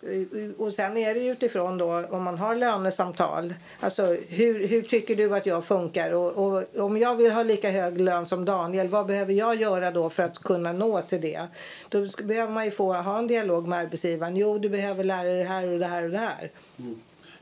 Eh, 0.02 0.50
Och 0.58 0.74
sen 0.74 0.98
är 0.98 1.14
det 1.14 1.28
utifrån 1.28 1.78
då 1.78 2.06
om 2.10 2.24
man 2.24 2.38
har 2.38 2.56
lönesamtal. 2.56 3.54
Alltså 3.80 4.18
hur, 4.28 4.68
hur 4.68 4.82
tycker 4.82 5.16
du 5.16 5.36
att 5.36 5.46
jag 5.46 5.66
funkar? 5.66 6.12
Och, 6.14 6.32
och 6.32 6.64
om 6.80 6.98
jag 6.98 7.16
vill 7.16 7.32
ha 7.32 7.44
lika 7.44 7.72
hög 7.72 8.00
lön 8.02 8.26
som 8.26 8.46
Daniel, 8.46 8.88
vad 8.88 9.06
behöver 9.06 9.34
jag 9.34 9.56
göra 9.56 9.92
då 9.92 10.10
för 10.10 10.24
att 10.24 10.38
kunna 10.40 10.74
nå 10.74 11.02
till 11.02 11.22
det? 11.22 11.48
Då 11.90 12.08
ska, 12.08 12.24
behöver 12.24 12.54
man 12.54 12.66
ju 12.66 12.72
få 12.72 12.94
ha 12.94 13.18
en 13.18 13.28
dialog 13.28 13.68
med 13.68 13.80
arbetsgivaren. 13.80 14.36
Jo, 14.36 14.58
du 14.58 14.70
behöver 14.70 15.04
lära 15.04 15.24
dig 15.24 15.38
det 15.38 15.44
här 15.50 15.68
och 15.68 15.80
det 15.80 15.86
här 15.88 16.04
och 16.04 16.10
det 16.10 16.18
här. 16.18 16.52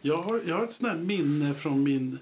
Jag 0.05 0.17
har, 0.17 0.41
jag 0.45 0.55
har 0.55 0.63
ett 0.63 0.71
sånt 0.71 0.99
minne 0.99 1.53
från 1.53 1.83
min, 1.83 2.19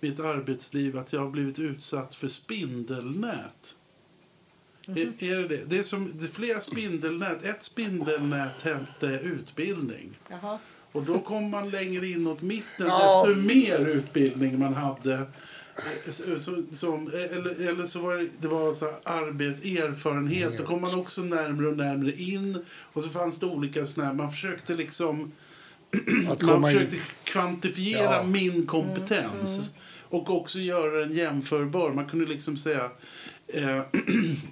mitt 0.00 0.20
arbetsliv 0.20 0.98
att 0.98 1.12
jag 1.12 1.20
har 1.20 1.30
blivit 1.30 1.58
utsatt 1.58 2.14
för 2.14 2.28
spindelnät. 2.28 3.74
Är, 4.86 5.24
är 5.24 5.36
det 5.36 5.48
det? 5.48 5.64
Det 5.66 5.78
är, 5.78 5.82
som, 5.82 6.10
det 6.14 6.24
är 6.24 6.28
flera 6.28 6.60
spindelnät. 6.60 7.44
Ett 7.44 7.62
spindelnät 7.62 8.62
hette 8.62 9.06
utbildning. 9.06 10.18
Jaha. 10.30 10.58
Och 10.92 11.02
då 11.02 11.18
kom 11.20 11.50
man 11.50 11.70
längre 11.70 12.08
inåt 12.08 12.42
mitten 12.42 12.86
Ja. 12.86 13.26
desto 13.26 13.40
mer 13.40 13.86
utbildning 13.88 14.58
man 14.58 14.74
hade. 14.74 15.14
Eh, 15.14 16.12
Så, 16.38 16.62
som, 16.72 17.08
eller, 17.08 17.68
eller 17.68 17.86
så 17.86 18.00
var 18.00 18.16
det, 18.16 18.28
det 18.40 18.48
var 18.48 18.74
så 18.74 18.84
här 18.84 18.96
arbet, 19.02 19.64
erfarenhet. 19.64 20.58
Då 20.58 20.64
kom 20.64 20.80
man 20.80 20.94
också 20.94 21.22
närmare 21.22 21.66
och 21.68 21.76
närmare 21.76 22.12
in. 22.12 22.64
Och 22.92 23.02
så 23.02 23.08
fanns 23.10 23.38
det 23.38 23.46
olika 23.46 23.86
såna 23.86 24.06
här, 24.06 24.14
man 24.14 24.30
försökte 24.32 24.74
liksom 24.74 25.32
Att 25.92 26.26
man 26.26 26.36
komma 26.36 26.72
in. 26.72 26.78
försökte 26.78 26.96
kvantifiera 27.24 28.02
Ja. 28.02 28.22
min 28.22 28.66
kompetens. 28.66 29.70
Och 30.10 30.30
också 30.30 30.58
göra 30.58 31.00
den 31.00 31.12
jämförbar. 31.12 31.92
Man 31.92 32.06
kunde 32.08 32.26
liksom 32.26 32.56
säga 32.58 32.90
eh, 33.48 33.82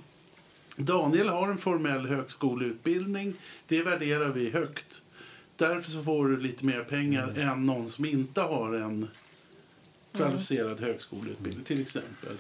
Daniel 0.77 1.29
har 1.29 1.49
en 1.51 1.59
formell 1.59 2.07
högskoleutbildning. 2.07 3.35
Det 3.69 3.83
värderar 3.83 4.29
vi 4.29 4.51
högt. 4.51 5.03
Därför 5.57 5.91
så 5.91 6.03
får 6.03 6.29
du 6.29 6.37
lite 6.41 6.65
mer 6.65 6.81
pengar 6.85 7.29
Mm. 7.37 7.49
än 7.49 7.67
någon 7.67 7.89
som 7.91 8.05
inte 8.05 8.41
har 8.41 8.75
en 8.75 9.09
kvalificerad 10.17 10.81
högskoleutbildning 10.81 11.65
till 11.65 11.81
exempel. 11.83 12.37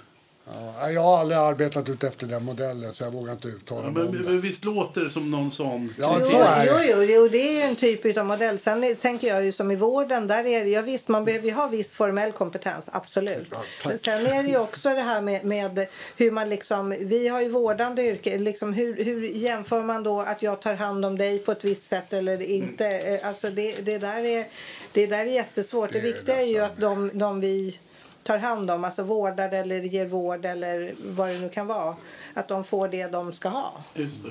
Ja, 0.55 0.91
jag 0.91 1.01
har 1.03 1.19
aldrig 1.19 1.39
arbetat 1.39 1.89
ut 1.89 2.05
efter 2.05 2.27
den 2.27 2.45
modellen 2.45 2.95
så 2.95 3.05
jag 3.05 3.11
vågar 3.11 3.33
inte 3.33 3.49
uttala 3.49 3.81
Ja, 3.85 3.91
mig 3.91 4.03
men, 4.03 4.07
om 4.07 4.13
det. 4.25 4.31
men 4.31 4.41
visst 4.41 4.65
låter 4.65 5.01
det 5.01 5.11
som 5.11 5.31
någon 5.31 5.51
sån? 5.51 5.95
Ja, 5.99 6.17
Jo, 6.21 6.27
jo, 6.33 6.39
det. 6.39 6.87
jo, 6.91 7.03
jo, 7.03 7.29
det 7.29 7.61
är 7.63 7.69
en 7.69 7.77
typ 7.77 8.19
av 8.19 8.27
modell. 8.27 8.59
Sen 8.59 8.97
tänker 8.97 9.29
jag 9.29 9.45
ju 9.45 9.53
som 9.53 9.71
i 9.71 9.77
vården, 9.77 10.27
där 10.27 10.45
är 10.47 10.65
det, 10.65 10.71
ja, 10.71 10.83
visst 10.83 11.09
man 11.09 11.25
behöver 11.25 11.47
ju 11.47 11.53
ha 11.55 11.67
viss 11.69 11.95
formell 11.95 12.33
kompetens, 12.33 12.89
absolut. 12.93 13.47
Ja. 13.51 13.63
Men 13.85 13.99
sen 13.99 14.27
är 14.27 14.43
det 14.43 14.49
ju 14.49 14.59
också 14.59 14.89
det 14.89 15.01
här 15.01 15.21
med, 15.21 15.45
med 15.45 15.87
hur 16.17 16.31
man 16.31 16.49
liksom, 16.49 16.97
vi 17.01 17.29
har 17.29 17.41
ju 17.43 17.49
vårdande 17.49 18.03
yrke, 18.03 18.39
liksom 18.39 18.73
hur, 18.73 19.05
hur 19.05 19.23
jämför 19.29 19.83
man 19.83 20.03
då 20.03 20.21
att 20.21 20.43
jag 20.43 20.63
tar 20.63 20.75
hand 20.75 21.05
om 21.05 21.19
dig 21.19 21.39
på 21.39 21.53
ett 21.53 21.65
visst 21.65 21.83
sätt 21.91 22.13
eller 22.13 22.43
inte? 22.43 22.87
Eh, 22.89 23.29
Alltså 23.29 23.51
det, 23.51 23.75
det, 23.85 23.99
där, 23.99 24.25
är, 24.25 24.47
det 24.93 25.07
där 25.07 25.19
är 25.19 25.25
jättesvårt. 25.25 25.93
Det, 25.93 25.99
Det 26.01 26.07
viktiga 26.07 26.43
är 26.43 26.47
ju 26.47 26.59
att 26.59 26.77
de, 26.77 27.11
de 27.15 27.41
vi 27.41 27.79
tar 28.27 28.39
hand 28.39 28.71
om, 28.71 28.85
alltså 28.85 29.03
vårdar 29.03 29.53
eller 29.53 29.81
ger 29.81 30.07
vård 30.07 30.45
eller 30.45 30.95
vad 30.99 31.29
det 31.29 31.39
nu 31.39 31.49
kan 31.49 31.67
vara, 31.67 31.97
att 32.35 32.49
de 32.49 32.65
får 32.65 32.89
det 32.89 33.07
de 33.07 33.33
ska 33.33 33.49
ha. 33.49 33.85
Just 33.95 34.23
det. 34.23 34.31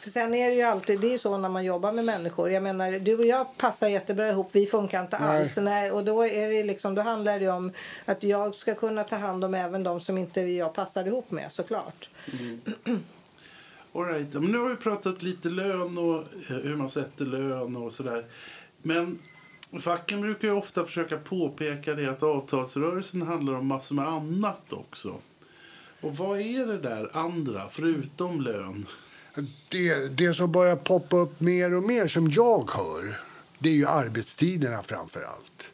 För 0.00 0.10
sen 0.10 0.34
är 0.34 0.50
det 0.50 0.56
ju 0.56 0.62
alltid, 0.62 1.00
det 1.00 1.14
är 1.14 1.18
så 1.18 1.38
när 1.38 1.48
man 1.48 1.64
jobbar 1.64 1.92
med 1.92 2.04
människor. 2.04 2.50
Jag 2.50 2.62
menar, 2.62 2.92
du 2.92 3.18
och 3.18 3.26
jag 3.26 3.56
passar 3.56 3.88
jättebra 3.88 4.28
ihop, 4.28 4.48
vi 4.52 4.66
funkar 4.66 5.00
inte 5.00 5.18
Nej. 5.18 5.40
alls. 5.40 5.56
Nej, 5.56 5.90
och 5.90 6.04
då, 6.04 6.24
är 6.24 6.48
det 6.48 6.62
liksom, 6.64 6.94
då 6.94 7.02
handlar 7.02 7.40
det 7.40 7.48
om 7.48 7.72
att 8.04 8.22
jag 8.22 8.54
ska 8.54 8.74
kunna 8.74 9.04
ta 9.04 9.16
hand 9.16 9.44
om 9.44 9.54
även 9.54 9.82
de 9.82 10.00
som 10.00 10.18
inte 10.18 10.40
jag 10.40 10.74
passar 10.74 11.06
ihop 11.06 11.30
med 11.30 11.52
såklart. 11.52 12.10
All 13.92 14.04
right. 14.04 14.32
Men 14.32 14.44
nu 14.44 14.58
har 14.58 14.68
vi 14.68 14.76
pratat 14.76 15.22
lite 15.22 15.48
lön 15.48 15.98
och 15.98 16.18
eh, 16.18 16.56
hur 16.56 16.76
man 16.76 16.88
sätter 16.88 17.24
lön 17.24 17.76
och 17.76 17.92
sådär. 17.92 18.24
Men 18.82 19.18
facken 19.78 20.20
brukar 20.20 20.48
ju 20.48 20.54
ofta 20.54 20.84
försöka 20.84 21.16
påpeka 21.16 21.94
det 21.94 22.06
att 22.06 22.22
avtalsrörelsen 22.22 23.22
handlar 23.22 23.52
om 23.52 23.66
massor 23.66 23.94
med 23.94 24.08
annat 24.08 24.72
också. 24.72 25.14
Och 26.00 26.16
vad 26.16 26.40
är 26.40 26.66
det 26.66 26.78
där 26.78 27.10
andra, 27.12 27.68
förutom 27.70 28.40
lön? 28.40 28.86
Det, 29.68 30.16
det 30.16 30.34
som 30.34 30.52
börjar 30.52 30.76
poppa 30.76 31.16
upp 31.16 31.40
mer 31.40 31.74
och 31.74 31.82
mer 31.82 32.08
som 32.08 32.30
jag 32.30 32.70
hör, 32.70 33.20
det 33.58 33.68
är 33.68 33.74
ju 33.74 33.86
arbetstiderna 33.86 34.82
framför 34.82 35.22
allt. 35.22 35.64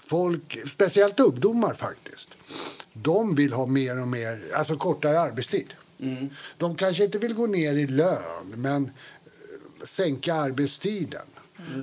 Folk, 0.00 0.58
speciellt 0.68 1.20
ungdomar 1.20 1.74
faktiskt, 1.74 2.28
de 2.92 3.34
vill 3.34 3.52
ha 3.52 3.66
mer 3.66 4.00
och 4.00 4.08
mer, 4.08 4.42
alltså 4.54 4.76
kortare 4.76 5.20
arbetstid. 5.20 5.74
Mm. 6.00 6.28
De 6.58 6.76
kanske 6.76 7.04
inte 7.04 7.18
vill 7.18 7.34
gå 7.34 7.46
ner 7.46 7.74
i 7.74 7.86
lön, 7.86 8.54
men 8.54 8.84
eh, 8.84 9.86
sänka 9.86 10.34
arbetstiden. 10.34 11.26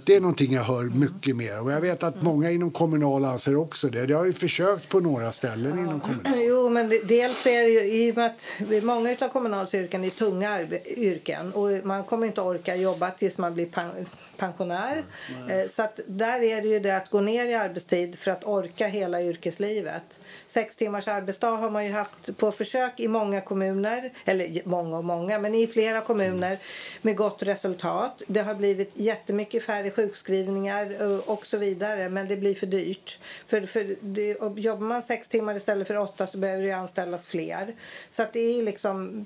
Det 0.05 0.15
är 0.15 0.21
någonting 0.21 0.53
jag 0.53 0.63
hör 0.63 0.83
mycket 0.83 1.35
mer. 1.35 1.61
Och 1.61 1.71
jag 1.71 1.81
vet 1.81 2.03
att 2.03 2.21
många 2.21 2.51
inom 2.51 2.71
Kommunal 2.71 3.25
anser 3.25 3.55
också 3.55 3.89
det. 3.89 4.05
Det 4.05 4.13
har 4.13 4.25
ju 4.25 4.33
försökt 4.33 4.89
på 4.89 4.99
några 4.99 5.31
ställen 5.31 5.79
inom 5.79 5.99
Kommunal. 5.99 6.33
Jo, 6.47 6.69
men 6.69 6.89
det- 6.89 7.07
dels 7.07 7.45
är 7.45 7.63
det 7.63 7.69
ju 7.69 7.79
i 8.07 8.11
och 8.11 8.15
med 8.17 8.25
att 8.25 8.83
många 8.83 9.09
av 9.21 9.27
Kommunals 9.29 9.73
yrken 9.73 10.03
är 10.03 10.09
tunga 10.09 10.59
yrken 10.85 11.53
och 11.53 11.69
man 11.85 12.03
kommer 12.03 12.27
inte 12.27 12.41
orka 12.41 12.75
jobba 12.75 13.11
tills 13.11 13.37
man 13.37 13.53
blir 13.53 13.65
pen- 13.65 14.05
pensionär. 14.37 15.03
Mm. 15.29 15.69
Så 15.69 15.81
att 15.81 15.99
där 16.07 16.43
är 16.43 16.61
det 16.61 16.67
ju 16.67 16.79
det 16.79 16.97
att 16.97 17.09
gå 17.09 17.21
ner 17.21 17.45
i 17.45 17.53
arbetstid 17.53 18.19
för 18.19 18.31
att 18.31 18.43
orka 18.43 18.87
hela 18.87 19.21
yrkeslivet. 19.21 20.19
Sex 20.45 20.75
timmars 20.75 21.07
arbetsdag 21.07 21.55
har 21.57 21.69
man 21.69 21.85
ju 21.85 21.91
haft 21.91 22.37
på 22.37 22.51
försök 22.51 22.99
i 22.99 23.07
många 23.07 23.41
kommuner, 23.41 24.13
eller 24.25 24.61
många 24.65 24.97
och 24.97 25.05
många, 25.05 25.39
men 25.39 25.55
i 25.55 25.67
flera 25.67 26.01
kommuner 26.01 26.59
med 27.01 27.15
gott 27.15 27.43
resultat. 27.43 28.23
Det 28.27 28.41
har 28.41 28.55
blivit 28.55 28.91
jättemycket 28.93 29.63
färre 29.63 29.91
sjukskrivningar 29.91 31.01
eh, 31.01 31.17
och 31.17 31.45
så 31.47 31.57
vidare, 31.57 32.09
men 32.09 32.27
det 32.27 32.37
blir 32.37 32.55
för 32.55 32.67
dyrt. 32.67 33.19
För, 33.47 33.65
för 33.65 33.95
det, 34.01 34.37
jobbar 34.55 34.85
man 34.87 35.03
sex 35.03 35.27
timmar 35.27 35.55
istället 35.55 35.87
för 35.87 35.97
åtta 35.97 36.27
så 36.27 36.37
behöver 36.37 36.61
det 36.61 36.67
ju 36.67 36.75
anställas 36.75 37.25
fler. 37.25 37.75
Så 38.09 38.23
att 38.23 38.33
det 38.33 38.39
är 38.39 38.63
liksom 38.63 39.25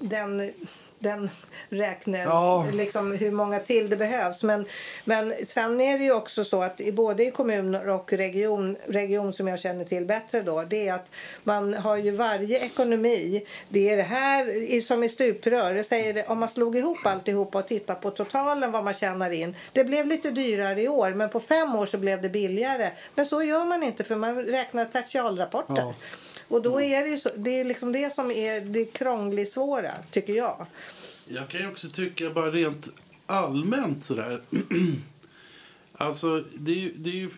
den 0.00 0.52
den 1.06 1.30
räknar 1.68 2.18
Ja. 2.18 2.66
liksom 2.72 3.12
hur 3.12 3.30
många 3.30 3.58
till 3.58 3.90
det 3.90 3.96
behövs. 3.96 4.42
Men, 4.42 4.66
men 5.04 5.34
sen 5.46 5.80
är 5.80 5.98
det 5.98 6.04
ju 6.04 6.12
också 6.12 6.44
så 6.44 6.62
att 6.62 6.80
i, 6.80 6.92
både 6.92 7.24
i 7.24 7.30
kommuner 7.30 7.88
och 7.88 8.12
region, 8.12 8.76
region 8.86 9.32
som 9.32 9.48
jag 9.48 9.58
känner 9.58 9.84
till 9.84 10.04
bättre 10.06 10.42
då, 10.42 10.62
det 10.62 10.88
är 10.88 10.94
att 10.94 11.10
man 11.44 11.74
har 11.74 11.96
ju 11.96 12.10
varje 12.10 12.58
ekonomi. 12.64 13.46
Det 13.68 13.90
är 13.90 13.96
det 13.96 14.02
här 14.02 14.80
som 14.80 15.02
i 15.04 15.08
stuprör. 15.08 15.74
Det 15.74 15.84
säger 15.84 16.14
det, 16.14 16.26
om 16.26 16.38
man 16.38 16.48
slog 16.48 16.76
ihop 16.76 16.98
alltihop 17.06 17.54
och 17.54 17.66
tittade 17.68 18.00
på 18.00 18.10
totalen 18.10 18.72
vad 18.72 18.84
man 18.84 18.94
tjänar 18.94 19.30
in. 19.30 19.56
Det 19.72 19.84
blev 19.84 20.06
lite 20.06 20.30
dyrare 20.30 20.82
i 20.82 20.88
år, 20.88 21.10
men 21.10 21.28
på 21.28 21.40
fem 21.40 21.76
år 21.76 21.86
så 21.86 21.98
blev 21.98 22.22
det 22.22 22.28
billigare. 22.28 22.90
Men 23.14 23.26
så 23.26 23.42
gör 23.42 23.64
man 23.64 23.82
inte 23.82 24.04
för 24.04 24.16
man 24.16 24.42
räknar 24.42 24.84
tertialrapporter. 24.84 25.74
Ja. 25.76 25.94
Och 26.48 26.62
då 26.62 26.80
är 26.80 27.02
det 27.02 27.08
ju 27.08 27.18
så, 27.18 27.30
det 27.36 27.60
är 27.60 27.64
liksom 27.64 27.92
det 27.92 28.14
som 28.14 28.30
är 28.30 28.60
det 28.60 28.84
krångligt 28.84 29.52
svåra, 29.52 29.92
tycker 30.10 30.32
jag. 30.32 30.66
Jag 31.28 31.48
kan 31.48 31.68
också 31.68 31.88
tycka 31.88 32.30
bara 32.30 32.50
rent 32.50 32.88
allmänt 33.26 34.04
sådär. 34.04 34.40
Alltså, 35.98 36.44
det 36.54 36.72
är 36.72 36.76
ju, 36.76 36.92
det 36.96 37.10
är 37.10 37.14
ju 37.14 37.30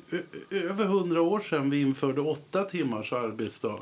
över 0.51 0.85
hundra 0.85 1.23
år 1.23 1.41
sedan 1.41 1.71
vi 1.71 1.81
införde 1.81 2.21
åtta 2.21 2.65
timmars 2.65 3.13
arbetsdag. 3.13 3.79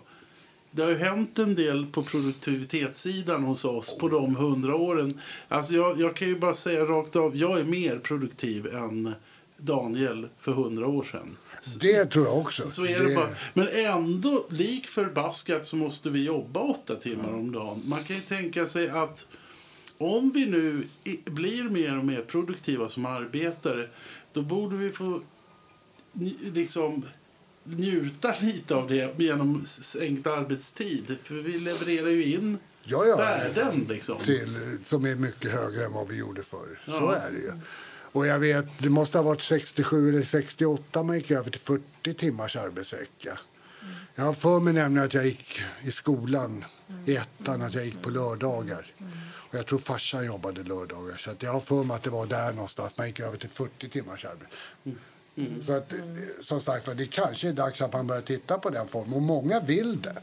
Det 0.70 0.82
har 0.82 0.90
ju 0.90 0.96
hänt 0.96 1.38
en 1.38 1.54
del 1.54 1.86
på 1.86 2.02
produktivitetssidan 2.02 3.44
hos 3.44 3.64
oss 3.64 3.98
på 3.98 4.08
de 4.08 4.36
hundra 4.36 4.74
åren. 4.74 5.20
Alltså 5.48 5.72
jag, 5.72 6.00
jag 6.00 6.16
kan 6.16 6.28
ju 6.28 6.38
bara 6.38 6.54
säga 6.54 6.84
rakt 6.84 7.16
av, 7.16 7.36
jag 7.36 7.60
är 7.60 7.64
mer 7.64 7.98
produktiv 7.98 8.74
än 8.74 9.14
Daniel 9.56 10.28
för 10.40 10.52
hundra 10.52 10.86
år 10.86 11.02
sedan. 11.02 11.36
Det 11.80 12.04
tror 12.04 12.26
jag 12.26 12.38
också. 12.38 12.68
Så 12.68 12.86
är 12.86 13.00
det 13.08 13.14
bara. 13.14 13.28
Men 13.54 13.68
ändå, 13.68 14.46
lik 14.50 14.86
förbaskat, 14.86 15.66
så 15.66 15.76
måste 15.76 16.10
vi 16.10 16.24
jobba 16.24 16.60
åtta 16.60 16.94
timmar 16.94 17.34
om 17.34 17.52
dagen. 17.52 17.82
Man 17.84 18.04
kan 18.04 18.16
ju 18.16 18.22
tänka 18.22 18.66
sig 18.66 18.88
att 18.88 19.26
om 19.98 20.30
vi 20.30 20.46
nu 20.46 20.84
blir 21.24 21.64
mer 21.64 21.98
och 21.98 22.04
mer 22.04 22.20
produktiva 22.22 22.88
som 22.88 23.06
arbetare 23.06 23.88
då 24.32 24.42
borde 24.42 24.76
vi 24.76 24.92
få 24.92 25.20
liksom 26.52 27.02
njuta 27.64 28.34
lite 28.40 28.74
av 28.74 28.88
det 28.88 29.14
genom 29.18 29.64
sänkt 29.66 30.26
arbetstid. 30.26 31.16
För 31.22 31.34
vi 31.34 31.58
levererar 31.58 32.08
ju 32.10 32.24
in 32.34 32.58
Ja, 32.82 33.04
ja. 33.06 33.16
värden 33.16 33.86
liksom. 33.88 34.18
till, 34.24 34.78
som 34.84 35.04
är 35.06 35.14
mycket 35.14 35.52
högre 35.52 35.84
än 35.84 35.92
vad 35.92 36.08
vi 36.08 36.16
gjorde 36.16 36.42
förr. 36.42 36.80
Så 36.86 36.92
Ja. 36.92 37.14
är 37.16 37.30
det 37.32 37.38
ju. 37.38 37.52
Och 38.12 38.26
jag 38.26 38.38
vet, 38.38 38.64
det 38.78 38.90
måste 38.90 39.18
ha 39.18 39.22
varit 39.22 39.42
67 39.42 40.08
eller 40.08 40.22
68 40.22 41.02
man 41.02 41.16
gick 41.16 41.30
över 41.30 41.50
till 41.50 41.60
40 41.60 42.14
timmars 42.14 42.56
arbetsvecka. 42.56 43.38
Jag 44.14 44.24
har 44.24 44.32
för 44.32 44.60
mig 44.60 44.72
nämligen 44.72 45.06
att 45.06 45.14
jag 45.14 45.26
gick 45.26 45.60
i 45.84 45.90
skolan 45.90 46.64
i 47.06 47.16
ettan, 47.16 47.62
att 47.62 47.74
jag 47.74 47.84
gick 47.84 48.02
på 48.02 48.10
lördagar. 48.10 48.86
Och 49.50 49.54
jag 49.54 49.66
tror 49.66 49.78
farsan 49.78 50.26
jobbade 50.26 50.62
lördagar. 50.62 51.16
Så 51.16 51.30
att 51.30 51.42
jag 51.42 51.52
har 51.52 51.60
för 51.60 51.84
mig 51.84 51.96
att 51.96 52.02
det 52.02 52.10
var 52.10 52.26
där 52.26 52.52
någonstans 52.52 52.98
man 52.98 53.06
gick 53.06 53.20
över 53.20 53.38
till 53.38 53.48
40 53.48 53.88
timmars 53.88 54.24
arbete. 54.24 54.50
Så 55.66 55.72
att, 55.72 55.92
som 56.42 56.60
sagt 56.60 56.88
det 56.96 57.06
kanske 57.06 57.48
är 57.48 57.52
dags 57.52 57.82
att 57.82 57.92
man 57.92 58.06
börjar 58.06 58.22
titta 58.22 58.58
på 58.58 58.70
den 58.70 58.88
formen. 58.88 59.14
Och 59.14 59.22
många 59.22 59.60
vill 59.60 60.02
det. 60.02 60.16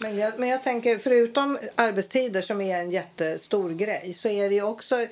Men 0.00 0.18
jag, 0.18 0.38
men 0.38 0.48
jag 0.48 0.64
tänker, 0.64 0.98
förutom 0.98 1.58
arbetstider 1.74 2.42
som 2.42 2.60
är 2.60 2.80
en 2.80 2.90
jättestor 2.90 3.70
grej 3.70 4.14
så 4.14 4.28
är 4.28 4.48
det 4.48 4.54
ju 4.54 4.62
också 4.62 5.06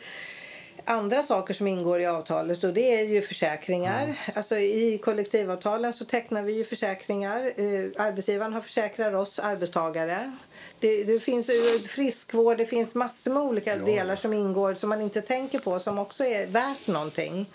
andra 0.88 1.22
saker 1.22 1.54
som 1.54 1.66
ingår 1.66 2.00
i 2.00 2.06
avtalet 2.06 2.64
och 2.64 2.72
det 2.74 3.00
är 3.00 3.04
ju 3.04 3.22
försäkringar. 3.22 4.18
Alltså 4.34 4.56
i 4.58 4.98
kollektivavtalen 5.04 5.92
så 5.92 6.04
tecknar 6.04 6.42
vi 6.42 6.52
ju 6.52 6.64
försäkringar. 6.64 7.44
Eh, 7.56 8.06
arbetsgivaren 8.06 8.52
har 8.52 8.60
försäkrat 8.60 9.14
oss 9.14 9.38
arbetstagare. 9.38 10.32
Det, 10.80 11.04
det 11.04 11.20
finns 11.20 11.50
friskvård, 11.88 12.58
det 12.58 12.66
finns 12.66 12.94
massor 12.94 13.30
med 13.30 13.42
olika 13.42 13.76
Ja. 13.76 13.84
delar 13.84 14.16
som 14.16 14.32
ingår 14.32 14.74
som 14.74 14.88
man 14.88 15.00
inte 15.00 15.20
tänker 15.20 15.58
på 15.58 15.78
som 15.78 15.98
också 15.98 16.24
är 16.24 16.46
värt 16.46 16.86
någonting. 16.86 17.50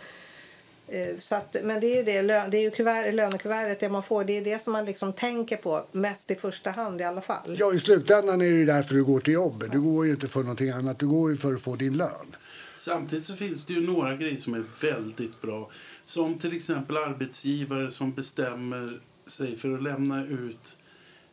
Eh, 0.87 1.07
Så 1.19 1.35
att, 1.35 1.55
men 1.63 1.79
det 1.79 1.87
är 1.87 1.97
ju 1.97 2.03
det, 2.03 2.21
det 2.51 2.57
är 2.57 2.61
ju 2.61 2.71
kuvert, 2.71 3.11
lönekuvertet 3.11 3.79
det 3.79 3.89
man 3.89 4.03
får. 4.03 4.23
Det 4.23 4.37
är 4.37 4.41
det 4.43 4.61
som 4.61 4.73
man 4.73 4.85
liksom 4.85 5.13
tänker 5.13 5.57
på 5.57 5.83
mest 5.91 6.31
i 6.31 6.35
första 6.35 6.69
hand 6.71 7.01
i 7.01 7.03
alla 7.03 7.21
fall. 7.21 7.55
Ja, 7.59 7.73
i 7.73 7.79
slutändan 7.79 8.41
är 8.41 8.45
det 8.45 8.51
ju 8.51 8.65
därför 8.65 8.95
du 8.95 9.03
går 9.03 9.19
till 9.19 9.33
jobbet. 9.33 9.71
Du 9.71 9.81
går 9.81 10.05
ju 10.05 10.11
inte 10.11 10.27
för 10.27 10.39
någonting 10.39 10.69
annat. 10.69 10.99
Du 10.99 11.07
går 11.07 11.29
ju 11.31 11.37
för 11.37 11.53
att 11.53 11.61
få 11.61 11.75
din 11.75 11.97
lön. 11.97 12.35
Samtidigt 12.83 13.25
så 13.25 13.35
finns 13.35 13.65
det 13.65 13.73
ju 13.73 13.81
några 13.81 14.15
grejer 14.15 14.37
som 14.37 14.53
är 14.53 14.63
väldigt 14.81 15.41
bra. 15.41 15.69
Som 16.05 16.39
till 16.39 16.55
exempel 16.57 16.97
arbetsgivare 16.97 17.91
som 17.91 18.13
bestämmer 18.13 18.99
sig 19.27 19.57
för 19.57 19.73
att 19.73 19.83
lämna 19.83 20.25
ut 20.25 20.77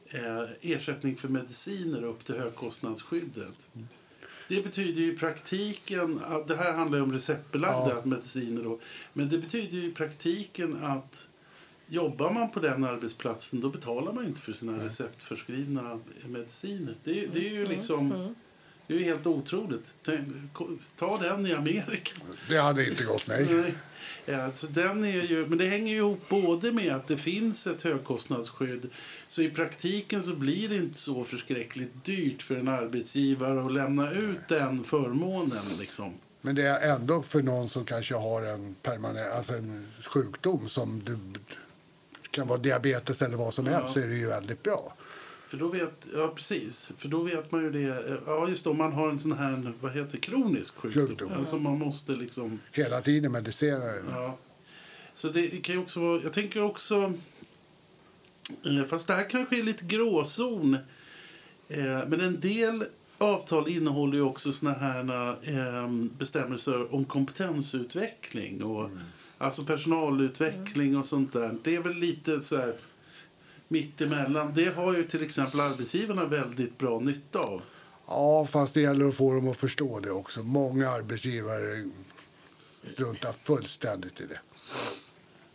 eh, 0.06 0.44
ersättning 0.60 1.16
för 1.16 1.28
mediciner 1.28 2.04
upp 2.04 2.24
till 2.24 2.34
högkostnadsskyddet. 2.34 3.68
Det 4.48 4.62
betyder 4.62 5.00
ju 5.00 5.12
i 5.12 5.16
praktiken, 5.16 6.20
att 6.26 6.48
det 6.48 6.56
här 6.56 6.72
handlar 6.72 6.98
ju 6.98 7.04
om 7.04 7.12
receptbelagda 7.12 7.94
Ja. 7.94 8.02
mediciner 8.04 8.64
då, 8.64 8.80
men 9.12 9.28
det 9.28 9.38
betyder 9.38 9.78
ju 9.78 9.84
i 9.84 9.92
praktiken 9.92 10.84
att 10.84 11.28
jobbar 11.86 12.32
man 12.32 12.50
på 12.50 12.60
den 12.60 12.84
arbetsplatsen 12.84 13.60
då 13.60 13.68
betalar 13.68 14.12
man 14.12 14.26
inte 14.26 14.40
för 14.40 14.52
sina 14.52 14.84
receptförskrivna 14.84 16.00
mediciner. 16.26 16.94
Det, 17.04 17.26
det 17.26 17.48
är 17.48 17.52
ju 17.52 17.66
liksom, 17.66 18.34
det 18.90 18.96
är 18.96 18.98
ju 18.98 19.05
helt 19.05 19.26
otroligt. 19.26 19.94
Ta 20.96 21.18
den 21.18 21.46
i 21.46 21.53
Amerika. 21.55 22.12
Det 22.48 22.57
hade 22.57 22.88
inte 22.88 23.05
gått, 23.05 23.26
nej. 23.26 23.46
Nej. 23.50 23.74
Ja, 24.26 24.50
så 24.55 24.66
den 24.66 25.05
är 25.05 25.22
ju, 25.22 25.46
men 25.46 25.59
det 25.59 25.66
hänger 25.66 25.92
ju 25.92 25.98
ihop 25.98 26.29
både 26.29 26.72
med 26.72 26.96
att 26.96 27.07
det 27.07 27.16
finns 27.16 27.66
ett 27.66 27.83
högkostnadsskydd 27.83 28.90
så 29.29 29.42
i 29.42 29.50
praktiken 29.50 30.22
så 30.22 30.35
blir 30.35 30.68
det 30.68 30.76
inte 30.76 30.98
så 30.98 31.24
förskräckligt 31.24 32.05
dyrt 32.05 32.42
för 32.42 32.57
en 32.57 32.68
arbetsgivare 32.68 33.64
att 33.66 33.72
lämna 33.72 34.11
ut 34.11 34.48
den 34.48 34.85
förmånen. 34.85 35.64
Liksom. 35.79 36.14
Men 36.40 36.55
det 36.55 36.62
är 36.66 36.94
ändå 36.94 37.22
för 37.22 37.42
någon 37.42 37.68
som 37.68 37.85
kanske 37.85 38.14
har 38.14 38.42
en 38.42 38.74
permanent, 38.74 39.33
alltså 39.33 39.55
en 39.55 39.87
sjukdom 40.14 40.68
som 40.68 41.03
du 41.05 41.18
kan 42.31 42.46
vara 42.46 42.59
diabetes 42.59 43.22
eller 43.22 43.37
vad 43.37 43.55
som 43.55 43.66
Ja. 43.66 43.72
helst 43.72 43.92
så 43.94 44.00
är 44.00 44.07
det 44.07 44.14
ju 44.14 44.26
väldigt 44.26 44.62
bra. 44.62 44.94
För 45.50 45.56
då 45.56 45.68
vet, 45.68 46.06
ja 46.14 46.32
precis, 46.36 46.92
för 46.98 47.08
då 47.08 47.22
vet 47.22 47.52
man 47.52 47.62
ju 47.62 47.70
det, 47.70 48.20
ja 48.26 48.48
just 48.48 48.64
då, 48.64 48.72
man 48.72 48.92
har 48.92 49.08
en 49.10 49.18
sån 49.18 49.32
här, 49.32 49.72
vad 49.80 49.92
heter 49.92 50.18
kronisk 50.18 50.74
sjukdom, 50.76 51.06
Sjukdom. 51.06 51.32
alltså 51.38 51.58
man 51.58 51.78
måste 51.78 52.12
liksom 52.12 52.58
Hela 52.72 53.00
tiden 53.00 53.32
medicera 53.32 53.78
den. 53.94 54.04
Ja. 54.10 54.36
Så 55.14 55.28
det 55.28 55.48
kan 55.48 55.74
ju 55.74 55.80
också 55.80 56.00
vara... 56.00 56.22
Jag 56.22 56.32
tänker 56.32 56.62
också... 56.62 57.12
eh, 58.64 58.84
Fast 58.88 59.06
det 59.06 59.14
här 59.14 59.30
kanske 59.30 59.58
är 59.58 59.62
lite 59.62 59.84
gråzon. 59.84 60.74
eh, 61.68 61.80
Men 62.08 62.20
en 62.20 62.40
del 62.40 62.84
avtal 63.18 63.68
innehåller 63.68 64.14
ju 64.14 64.22
också 64.22 64.52
såna 64.52 64.72
här 64.72 65.30
eh, 65.42 65.88
bestämmelser 66.18 66.94
om 66.94 67.04
kompetensutveckling. 67.04 68.62
Och, 68.64 68.90
Alltså 69.38 69.64
personalutveckling 69.64 70.96
och 70.96 71.06
sånt 71.06 71.32
där. 71.32 71.56
Det 71.62 71.76
är 71.76 71.80
väl 71.80 71.94
lite 71.96 72.40
så 72.40 72.56
här 72.56 72.74
mittemellan. 73.70 74.52
Det 74.54 74.74
har 74.76 74.94
ju 74.94 75.04
till 75.04 75.22
exempel 75.22 75.61
arbetsgivarna 75.61 76.24
väldigt 76.24 76.78
bra 76.78 77.00
nytta 77.00 77.38
av. 77.38 77.62
Ja, 78.06 78.46
fast 78.46 78.74
det 78.74 78.80
gäller 78.80 79.09
att 79.09 79.14
få 79.14 79.35
dem 79.35 79.48
att 79.48 79.56
förstå 79.56 80.00
det 80.00 80.11
också. 80.11 80.42
Många 80.42 80.90
arbetsgivare 80.90 81.90
struntar 82.83 83.33
fullständigt 83.33 84.20
i 84.20 84.26
det. 84.26 84.40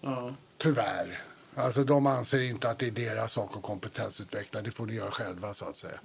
Ja. 0.02 0.36
Tyvärr. 0.58 1.20
Alltså, 1.56 1.84
de 1.84 2.08
anser 2.08 2.42
inte 2.42 2.70
att 2.70 2.80
det 2.80 2.88
är 2.88 2.92
deras 2.92 3.34
sak 3.34 3.58
att 3.58 3.64
kompetensutveckla. 3.64 4.62
Det 4.62 4.72
får 4.72 4.86
ni 4.86 4.94
göra 4.94 5.12
själva, 5.12 5.54
så 5.54 5.66
att 5.66 5.78
säga. 5.78 6.00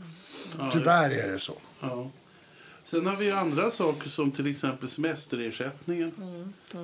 Ja, 0.59 0.71
Tyvärr 0.73 1.11
är 1.11 1.29
det 1.33 1.39
så. 1.39 1.55
Ja. 1.81 2.11
Sen 2.85 3.07
har 3.07 3.17
vi 3.17 3.31
andra 3.31 3.71
saker 3.71 4.09
som 4.09 4.31
till 4.31 4.47
exempel 4.47 4.89
semesterersättningen. 4.89 6.13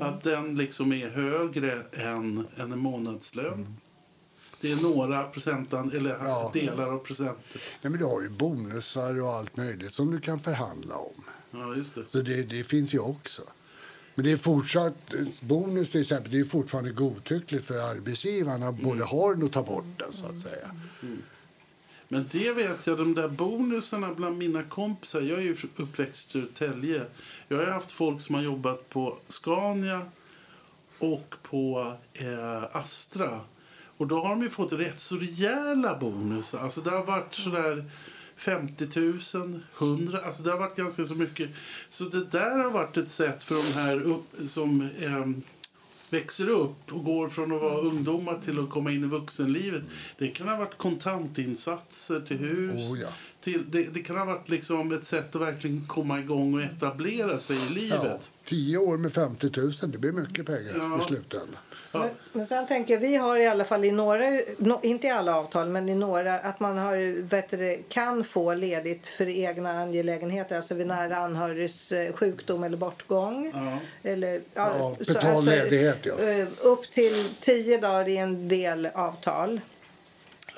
Att 0.01 0.23
den 0.23 0.57
liksom 0.57 0.93
är 0.93 1.09
högre 1.09 1.83
än, 1.93 2.47
än 2.57 2.73
en 2.73 2.79
månadslön. 2.79 3.77
Det 4.61 4.73
är 4.73 4.83
några 4.83 5.25
procentan, 5.25 5.92
eller 5.95 6.11
Ja. 6.11 6.51
delar 6.55 6.92
av 6.92 6.99
procenter. 6.99 7.61
Nej, 7.83 7.90
men 7.90 7.99
du 7.99 8.05
har 8.05 8.23
ju 8.23 8.29
bonusar 8.29 9.21
och 9.21 9.33
allt 9.33 9.57
möjligt 9.57 9.95
som 9.95 10.11
du 10.11 10.21
kan 10.21 10.38
förhandla 10.40 10.95
om. 10.97 11.25
Ja, 11.51 11.75
just 11.75 11.95
det. 11.95 12.05
Så 12.09 12.19
det, 12.21 12.42
det 12.42 12.64
finns 12.64 12.95
ju 12.95 12.99
också. 12.99 13.42
Men 14.14 14.25
det 14.25 14.33
är 14.33 14.37
fortsatt, 14.37 15.14
bonus 15.40 15.90
till 15.90 16.01
exempel, 16.01 16.33
det 16.33 16.40
är 16.40 16.45
fortfarande 16.45 16.90
godtyckligt 16.90 17.66
för 17.66 17.79
arbetsgivarna 17.79 18.73
både 18.73 19.05
har 19.05 19.35
den 19.35 19.42
och 19.42 19.53
tar 19.53 19.62
bort 19.62 19.85
den 19.99 20.12
så 20.12 20.27
att 20.27 20.42
säga. 20.42 20.71
Men 22.09 22.29
det 22.33 22.53
vet 22.53 22.87
jag, 22.87 22.99
de 22.99 23.14
där 23.14 23.29
bonusarna 23.29 24.14
bland 24.14 24.38
mina 24.38 24.62
kompisar. 24.62 25.21
Jag 25.21 25.38
är 25.38 25.42
ju 25.42 25.57
uppväxt 25.77 26.29
i 26.29 26.33
Södertälje. 26.33 27.03
Jag 27.49 27.57
har 27.59 27.66
haft 27.66 27.92
folk 27.92 28.21
som 28.21 28.35
har 28.35 28.42
jobbat 28.42 28.90
på 28.90 29.19
Scania 29.29 30.07
och 30.99 31.35
på 31.42 31.95
eh, 32.12 32.77
Astra. 32.77 33.40
Och 33.97 34.07
då 34.07 34.19
har 34.21 34.29
de 34.29 34.43
ju 34.43 34.51
fått 34.51 34.73
rätt 34.73 34.99
så 35.01 35.17
rejäla 35.17 35.99
bonusar. 35.99 36.59
Alltså 36.59 36.81
det 36.81 36.91
har 36.91 37.05
varit 37.05 37.35
sådär 37.35 37.85
50 38.37 38.89
000, 39.35 39.61
100 39.81 40.21
Alltså 40.25 40.43
det 40.43 40.51
har 40.51 40.59
varit 40.59 40.77
ganska 40.77 41.07
så 41.07 41.15
mycket. 41.15 41.51
Så 41.89 42.05
det 42.05 42.25
där 42.25 42.59
har 42.59 42.71
varit 42.71 42.97
ett 42.97 43.11
sätt 43.11 43.45
för 43.45 43.55
de 43.55 43.81
här 43.81 44.03
upp, 44.03 44.25
som 44.49 44.89
ehm, 45.03 45.43
växer 46.11 46.49
upp 46.49 46.93
och 46.93 47.05
går 47.05 47.29
från 47.29 47.53
att 47.53 47.61
vara 47.61 47.79
ungdomar 47.81 48.41
till 48.45 48.59
att 48.61 48.71
komma 48.71 48.93
in 48.93 49.05
i 49.05 49.07
vuxenlivet. 49.07 49.83
Det 50.19 50.29
kan 50.29 50.49
ha 50.49 50.57
varit 50.57 50.79
kontantinsatser 50.79 52.21
till 52.21 52.37
hus. 52.37 52.91
Oh, 52.93 52.99
ja. 53.01 53.09
till, 53.41 53.71
det, 53.71 53.83
det 53.95 54.01
kan 54.03 54.17
ha 54.17 54.25
varit 54.25 54.49
liksom 54.49 54.93
ett 54.93 55.05
sätt 55.05 55.35
att 55.37 55.43
verkligen 55.43 55.87
komma 55.87 56.21
igång 56.21 56.55
och 56.55 56.63
etablera 56.63 57.39
sig 57.39 57.57
i 57.57 57.61
Ja, 57.89 57.97
livet. 58.03 58.31
tio 58.45 58.79
år 58.79 58.97
med 58.97 59.13
50 59.13 59.51
000, 59.61 59.73
det 59.93 59.99
blir 59.99 60.13
mycket 60.13 60.47
pengar 60.47 60.73
Ja. 60.77 60.99
i 61.01 61.03
slutändan. 61.05 61.57
Ja. 61.97 62.03
Men, 62.03 62.11
men 62.33 62.47
sen 62.47 62.67
tänker 62.67 62.95
jag, 62.95 63.01
vi 63.01 63.17
har 63.17 63.39
i 63.39 63.47
alla 63.47 63.65
fall 63.65 63.85
i 63.85 63.91
några, 63.91 64.25
no, 64.59 64.81
inte 64.83 65.07
i 65.07 65.11
alla 65.11 65.37
avtal, 65.39 65.69
men 65.69 65.89
i 65.89 65.95
några, 65.95 66.35
att 66.35 66.61
man 66.61 66.79
har, 66.79 66.97
det, 67.57 67.89
kan 67.89 68.25
få 68.25 68.55
ledigt 68.55 69.07
för 69.07 69.29
egna 69.29 69.71
angelägenheter, 69.71 70.57
alltså 70.57 70.75
vid 70.75 70.87
nära 70.87 71.17
anhörigs 71.17 71.93
eh, 71.93 72.13
sjukdom 72.13 72.65
eller 72.65 72.77
bortgång. 72.77 73.53
Ja. 73.55 73.79
Eller, 74.11 74.41
Ja, 74.55 74.95
så- 75.01 75.13
betald 75.13 75.47
ledighet, 75.49 75.99
ja. 76.03 76.23
eh, 76.23 76.47
Upp 76.61 76.91
till 76.91 77.29
tio 77.41 77.79
dagar 77.79 78.09
i 78.09 78.17
en 78.17 78.49
del 78.49 78.89
avtal. 78.95 79.61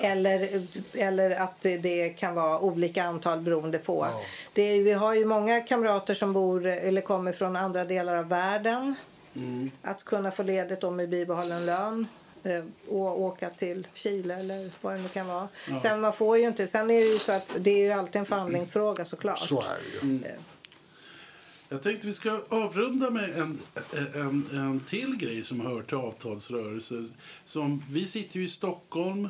Eller, 0.01 0.61
eller 0.93 1.31
att 1.31 1.61
det, 1.61 1.77
det 1.77 2.09
kan 2.09 2.35
vara 2.35 2.59
olika 2.59 3.03
antal 3.03 3.39
beroende 3.39 3.77
på. 3.79 4.07
Ja. 4.11 4.21
Det 4.53 4.61
är, 4.61 4.83
vi 4.83 4.91
har 4.93 5.15
ju 5.15 5.25
många 5.25 5.59
kamrater 5.61 6.13
som 6.13 6.33
bor 6.33 6.67
eller 6.67 7.01
kommer 7.01 7.31
från 7.31 7.55
andra 7.55 7.85
delar 7.85 8.15
av 8.15 8.27
världen. 8.29 8.95
Mm. 9.39 9.71
Att 9.81 10.03
kunna 10.03 10.31
få 10.31 10.43
ledigt 10.43 10.81
då 10.81 10.91
med 10.91 11.09
bibehållen 11.09 11.65
lön 11.65 12.07
eh, 12.43 12.63
och 12.87 13.21
åka 13.21 13.49
till 13.49 13.87
Chile 13.93 14.35
eller 14.35 14.69
vad 14.81 14.93
det 14.95 15.01
nu 15.01 15.09
kan 15.09 15.27
vara. 15.27 15.47
Ja. 15.69 15.79
Sen, 15.79 16.01
man 16.01 16.13
får 16.13 16.37
ju 16.37 16.47
inte, 16.47 16.67
sen 16.67 16.89
är 16.89 16.99
det 16.99 17.05
ju 17.13 17.19
så 17.19 17.31
att 17.31 17.47
det 17.59 17.71
är 17.71 17.85
ju 17.85 17.91
alltid 17.91 18.15
en 18.19 18.25
förhandlingsfråga 18.25 19.05
såklart. 19.05 19.39
Så 19.47 19.61
är 19.61 19.77
det 20.01 20.07
ju. 20.07 20.15
Eh, 20.25 20.31
Jag 21.69 21.83
tänkte 21.83 22.07
vi 22.07 22.13
ska 22.13 22.41
avrunda 22.49 23.09
med 23.09 23.29
en, 23.37 23.59
en, 24.13 24.49
en 24.51 24.83
till 24.87 25.15
grej 25.17 25.43
som 25.43 25.59
hör 25.59 25.81
till 25.81 25.97
avtalsrörelse. 25.97 27.05
Som, 27.45 27.83
vi 27.89 28.07
sitter 28.07 28.37
ju 28.39 28.45
i 28.45 28.49
Stockholm. 28.49 29.27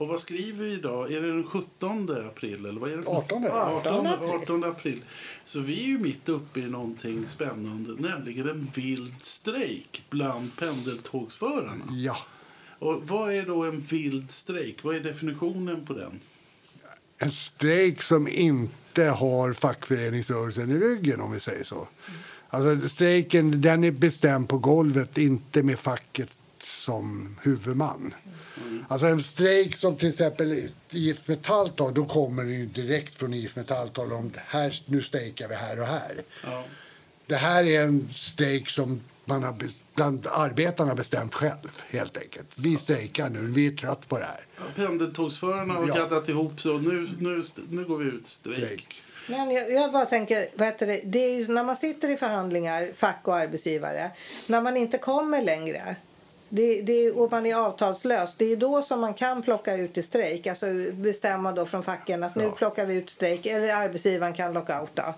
Och 0.00 0.08
vad 0.08 0.20
skriver 0.20 0.64
vi 0.64 0.72
idag? 0.72 1.12
Är 1.12 1.22
det 1.22 1.28
den 1.28 1.44
17 1.46 2.26
april? 2.26 2.66
Eller 2.66 2.80
vad 2.80 2.92
är 2.92 2.96
det 2.96 3.02
för 3.02 3.10
18. 3.10 3.46
18, 3.46 4.06
18 4.06 4.30
18 4.30 4.64
april. 4.64 5.04
Så 5.44 5.60
vi 5.60 5.82
är 5.82 5.86
ju 5.86 5.98
mitt 5.98 6.28
uppe 6.28 6.60
i 6.60 6.62
någonting 6.62 7.26
spännande, 7.26 8.08
nämligen 8.08 8.48
en 8.48 8.68
vild 8.74 9.14
strejk 9.20 10.02
bland 10.10 10.56
pendeltågsförarna. 10.56 11.84
Ja. 11.90 12.16
Och 12.78 13.08
vad 13.08 13.34
är 13.34 13.46
då 13.46 13.64
en 13.64 13.80
vild 13.80 14.30
strejk? 14.30 14.84
Vad 14.84 14.96
är 14.96 15.00
definitionen 15.00 15.86
på 15.86 15.92
den? 15.92 16.20
En 17.18 17.30
strejk 17.30 18.02
som 18.02 18.28
inte 18.28 19.04
har 19.04 19.52
fackföreningsrörelsen 19.52 20.70
i 20.70 20.74
ryggen, 20.74 21.20
om 21.20 21.32
vi 21.32 21.40
säger 21.40 21.64
så. 21.64 21.88
Alltså, 22.48 22.88
strejken 22.88 23.60
den 23.60 23.84
är 23.84 23.90
bestämd 23.90 24.48
på 24.48 24.58
golvet, 24.58 25.18
inte 25.18 25.62
med 25.62 25.78
facket 25.78 26.40
som 26.62 27.36
huvudman. 27.42 28.14
Alltså 28.88 29.06
en 29.06 29.22
strejk 29.22 29.76
som 29.76 29.96
till 29.96 30.08
exempel 30.08 30.68
IF 30.90 31.28
Metall 31.28 31.68
tar, 31.68 31.92
då 31.92 32.04
kommer 32.04 32.44
det 32.44 32.50
ju 32.52 32.66
direkt 32.66 33.14
från 33.14 33.34
IF 33.34 33.56
Metall 33.56 33.88
talar 33.88 34.16
om 34.16 34.32
här, 34.46 34.82
nu 34.86 35.02
strejkar 35.02 35.48
vi 35.48 35.54
här 35.54 35.80
och 35.80 35.86
här. 35.86 36.22
Ja. 36.44 36.64
Det 37.26 37.36
här 37.36 37.64
är 37.64 37.84
en 37.84 38.08
strejk 38.14 38.68
som 38.68 39.00
man 39.24 39.42
har, 39.42 39.54
bland 39.94 40.26
arbetarna 40.26 40.94
bestämt 40.94 41.34
själv, 41.34 41.82
helt 41.90 42.16
enkelt. 42.18 42.48
Vi 42.56 42.76
strejkar 42.76 43.28
nu, 43.28 43.38
vi 43.40 43.66
är 43.66 43.70
trött 43.76 44.08
på 44.08 44.18
det 44.18 44.24
här. 44.24 44.46
Pendeltågsförarna 44.76 45.74
har 45.74 45.88
Ja. 45.88 45.94
gaddat 45.94 46.28
ihop 46.28 46.60
så 46.60 46.78
nu, 46.78 47.08
nu, 47.18 47.42
nu 47.70 47.84
går 47.84 47.98
vi 47.98 48.04
ut 48.04 48.26
strejk. 48.28 48.58
Strejk. 48.58 49.02
Men 49.28 49.50
jag, 49.50 49.72
jag 49.72 49.92
bara 49.92 50.04
tänker, 50.04 50.46
vad 50.54 50.66
heter 50.66 50.86
det? 50.86 51.00
det 51.04 51.18
är 51.18 51.34
ju 51.36 51.52
när 51.52 51.64
man 51.64 51.76
sitter 51.76 52.08
i 52.08 52.16
förhandlingar, 52.16 52.90
fack 52.96 53.20
och 53.24 53.36
arbetsgivare, 53.36 54.10
när 54.46 54.60
man 54.60 54.76
inte 54.76 54.98
kommer 54.98 55.42
längre 55.42 55.96
det, 56.52 56.82
det, 56.82 57.10
och 57.10 57.30
man 57.30 57.46
är 57.46 57.54
avtalslös, 57.54 58.34
det 58.36 58.44
är 58.52 58.56
då 58.56 58.82
som 58.82 59.00
man 59.00 59.14
kan 59.14 59.42
plocka 59.42 59.76
ut 59.76 59.98
i 59.98 60.02
strejk. 60.02 60.46
Alltså 60.46 60.66
bestämma 60.92 61.52
då 61.52 61.66
från 61.66 61.82
facken 61.82 62.22
att 62.22 62.34
nu 62.36 62.44
Ja. 62.44 62.50
plockar 62.50 62.86
vi 62.86 62.94
ut 62.94 63.10
strejk. 63.10 63.46
Eller 63.46 63.74
arbetsgivaren 63.74 64.32
kan 64.34 64.52
lockouta. 64.52 65.14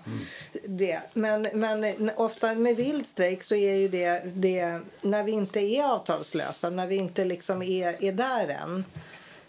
Det. 0.65 1.01
Men, 1.13 1.47
men 1.53 2.11
ofta 2.15 2.55
med 2.55 2.75
vild 2.75 3.05
strejk 3.05 3.43
så 3.43 3.55
är 3.55 3.73
ju 3.75 3.87
det, 3.87 4.21
det 4.35 4.79
när 5.01 5.23
vi 5.23 5.31
inte 5.31 5.59
är 5.59 5.83
avtalslösa. 5.93 6.69
När 6.69 6.87
vi 6.87 6.95
inte 6.95 7.25
liksom 7.25 7.61
är, 7.61 8.03
är 8.03 8.11
där 8.11 8.47
än. 8.47 8.85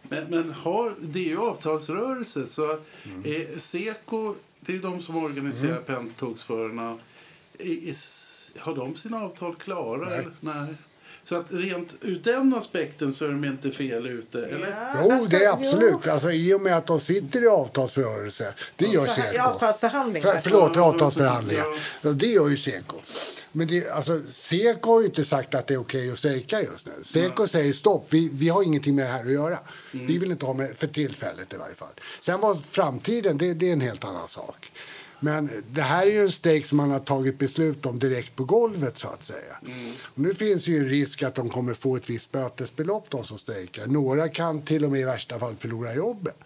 Men, 0.03 0.25
men 0.29 0.51
har, 0.53 0.95
det 1.01 1.19
är 1.19 1.25
ju 1.29 1.39
avtalsrörelse. 1.41 2.47
Så 2.47 2.79
Mm. 3.05 3.23
är 3.25 3.59
Seko, 3.59 4.35
det 4.61 4.73
är 4.73 4.77
ju 4.77 4.83
de 4.83 5.03
som 5.03 5.17
organiserar 5.25 5.77
pendeltågsförarna. 5.81 6.99
Är, 7.59 7.91
s- 7.91 8.51
har 8.59 8.75
de 8.75 8.97
sina 8.97 9.25
avtal 9.25 9.55
klara? 9.57 10.09
Nej. 10.09 10.19
Eller? 10.19 10.33
Nej. 10.41 10.75
Så 11.25 11.37
att 11.37 11.47
rent 11.53 11.95
ur 12.01 12.21
den 12.25 12.55
aspekten 12.55 13.15
så 13.15 13.25
är 13.25 13.29
de 13.29 13.45
inte 13.45 13.71
fel 13.71 14.07
ute. 14.07 14.47
Eller? 14.47 14.69
Ja, 14.71 14.95
Jo, 15.05 15.11
alltså, 15.13 15.29
det 15.29 15.45
är 15.45 15.49
jo. 15.49 15.53
absolut. 15.69 16.07
Alltså, 16.07 16.31
I 16.33 16.55
och 16.55 16.61
med 16.61 16.77
att 16.77 16.87
de 16.87 17.01
sitter 17.01 17.43
i 17.43 17.47
avtalsrörelse, 17.47 18.55
det 18.77 18.85
gör 18.87 19.05
I 19.05 19.09
Seko. 19.09 19.43
avtalsförhandlingar. 19.43 20.33
För, 20.33 20.41
förlåt, 20.41 20.77
i 20.77 20.79
Ja, 20.79 20.85
avtalsförhandlingar. 20.85 21.65
ja. 21.65 21.77
Ja, 22.03 22.11
det 22.11 22.27
gör 22.27 22.49
ju 22.49 22.57
Seko. 22.57 22.97
Men 23.53 23.67
det, 23.69 23.89
alltså, 23.91 24.21
Seko 24.33 24.91
har 24.93 25.01
ju 25.01 25.07
inte 25.07 25.25
sagt 25.25 25.55
att 25.55 25.67
det 25.67 25.75
är 25.75 25.79
okej 25.79 26.13
att 26.13 26.19
strejka 26.19 26.63
just 26.63 26.87
nu. 26.87 26.93
Seko 27.07 27.47
säger 27.49 27.73
stopp, 27.73 28.07
vi, 28.11 28.31
vi 28.33 28.49
har 28.49 28.63
ingenting 28.63 28.95
med 28.95 29.05
det 29.07 29.11
här 29.13 29.25
att 29.25 29.33
göra. 29.33 29.59
Mm. 29.93 30.07
Vi 30.07 30.19
vill 30.19 30.31
inte 30.31 30.47
ha 30.47 30.55
med 30.55 30.77
för 30.77 30.87
tillfället 30.87 31.53
i 31.53 31.57
varje 31.57 31.75
fall. 31.75 31.89
Sen 32.21 32.41
vad 32.41 32.65
framtiden, 32.65 33.39
det, 33.39 33.55
det 33.55 33.69
är 33.69 33.73
en 33.73 33.81
helt 33.81 34.05
annan 34.05 34.29
sak. 34.29 34.73
Men 35.25 35.51
det 35.71 35.81
här 35.81 36.07
är 36.07 36.11
ju 36.11 36.21
en 36.21 36.31
strejk 36.33 36.67
som 36.67 36.77
man 36.77 36.91
har 36.91 37.01
tagit 37.01 37.39
beslut 37.39 37.87
om 37.87 37.99
direkt 37.99 38.37
på 38.37 38.45
golvet 38.45 38.99
så 38.99 39.09
att 39.09 39.25
säga. 39.25 39.57
Mm. 39.63 39.93
Och 40.05 40.19
nu 40.19 40.35
finns 40.35 40.67
ju 40.67 40.79
en 40.79 40.89
risk 40.89 41.23
att 41.23 41.35
de 41.35 41.49
kommer 41.49 41.75
få 41.75 41.97
ett 41.97 42.11
visst 42.11 42.33
bötesbelopp 42.33 43.11
de 43.11 43.25
som 43.25 43.39
strejkar. 43.39 43.87
Några 43.87 44.29
kan 44.29 44.63
till 44.63 44.85
och 44.85 44.91
med 44.91 45.01
i 45.01 45.05
värsta 45.05 45.39
fall 45.39 45.57
förlora 45.57 45.95
jobbet. 45.95 46.37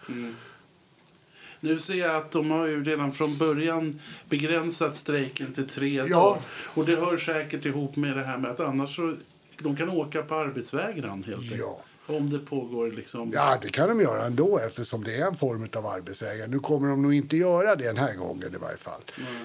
Nu 1.61 1.79
ser 1.79 1.95
jag 1.95 2.17
att 2.17 2.31
de 2.31 2.51
har 2.51 2.67
ju 2.67 2.85
redan 2.85 3.13
från 3.13 3.39
början 3.39 4.01
begränsat 4.29 4.97
strejken 4.97 5.55
till 5.55 5.69
tre 5.69 5.95
Ja. 5.95 6.07
dagar. 6.07 6.41
Och 6.51 6.87
det 6.87 6.97
hör 6.97 7.19
säkert 7.19 7.65
ihop 7.67 7.97
med 7.97 8.17
det 8.17 8.25
här 8.25 8.39
med 8.39 8.51
att 8.51 8.61
annars 8.61 8.97
så 8.97 9.17
de 9.59 9.77
kan 9.77 9.91
åka 9.91 10.23
på 10.23 10.35
arbetsvägran 10.35 11.23
helt 11.23 11.43
enkelt. 11.43 11.61
Ja. 11.61 11.81
Om 12.09 12.31
det 12.31 12.39
pågår 12.39 12.91
liksom... 12.91 13.31
Ja, 13.35 13.59
det 13.63 13.69
kan 13.69 13.89
de 13.89 14.01
göra 14.01 14.27
ändå 14.27 14.59
eftersom 14.59 15.05
det 15.05 15.17
är 15.17 15.27
en 15.27 15.37
form 15.37 15.69
av 15.77 15.87
arbetsvägar. 15.87 16.47
Nu 16.47 16.59
kommer 16.59 16.89
de 16.89 17.03
nog 17.03 17.15
inte 17.15 17.37
göra 17.37 17.77
det 17.77 17.85
den 17.85 17.97
här 17.97 18.15
gången 18.15 18.55
i 18.55 18.59
varje 18.59 18.77
fall. 18.77 19.01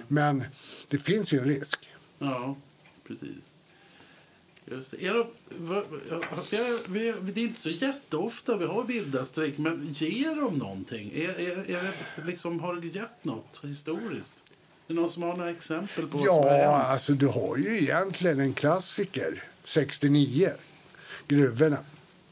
Men 0.08 0.44
det 0.88 0.98
finns 0.98 1.34
ju 1.34 1.40
en 1.40 1.46
risk. 1.46 1.80
Ja, 2.20 2.56
precis. 3.08 3.44
Just 4.66 4.92
det. 4.92 5.06
Är 5.06 5.14
det, 6.52 6.80
vi, 6.90 7.14
det 7.22 7.42
är 7.42 7.46
inte 7.46 7.60
så 7.60 7.70
jätteofta 7.70 8.58
vi 8.58 8.66
har 8.66 8.84
vilda 8.84 9.26
strejker, 9.26 9.62
men 9.62 9.88
ger 9.94 10.36
de 10.42 10.58
någonting? 10.58 11.12
Är, 11.16 11.40
är, 11.40 11.70
är 11.72 11.84
det 12.16 12.24
liksom, 12.26 12.60
har 12.60 12.76
det 12.76 12.88
gett 12.88 13.24
något 13.26 13.60
historiskt? 13.64 14.44
Är 14.88 14.94
det 14.94 14.94
någon 14.94 15.10
som 15.10 15.24
har 15.24 15.36
några 15.36 15.52
exempel 15.52 16.08
på 16.08 16.18
vad 16.18 16.28
som 16.28 16.36
har 16.36 16.46
Ja, 16.46 16.72
hänt? 16.78 16.88
alltså 16.88 17.14
du 17.14 17.28
har 17.28 17.58
ju 17.58 17.78
egentligen 17.82 18.40
en 18.40 18.54
klassiker, 18.54 19.44
69, 19.66 20.52
gruvorna. 21.28 21.78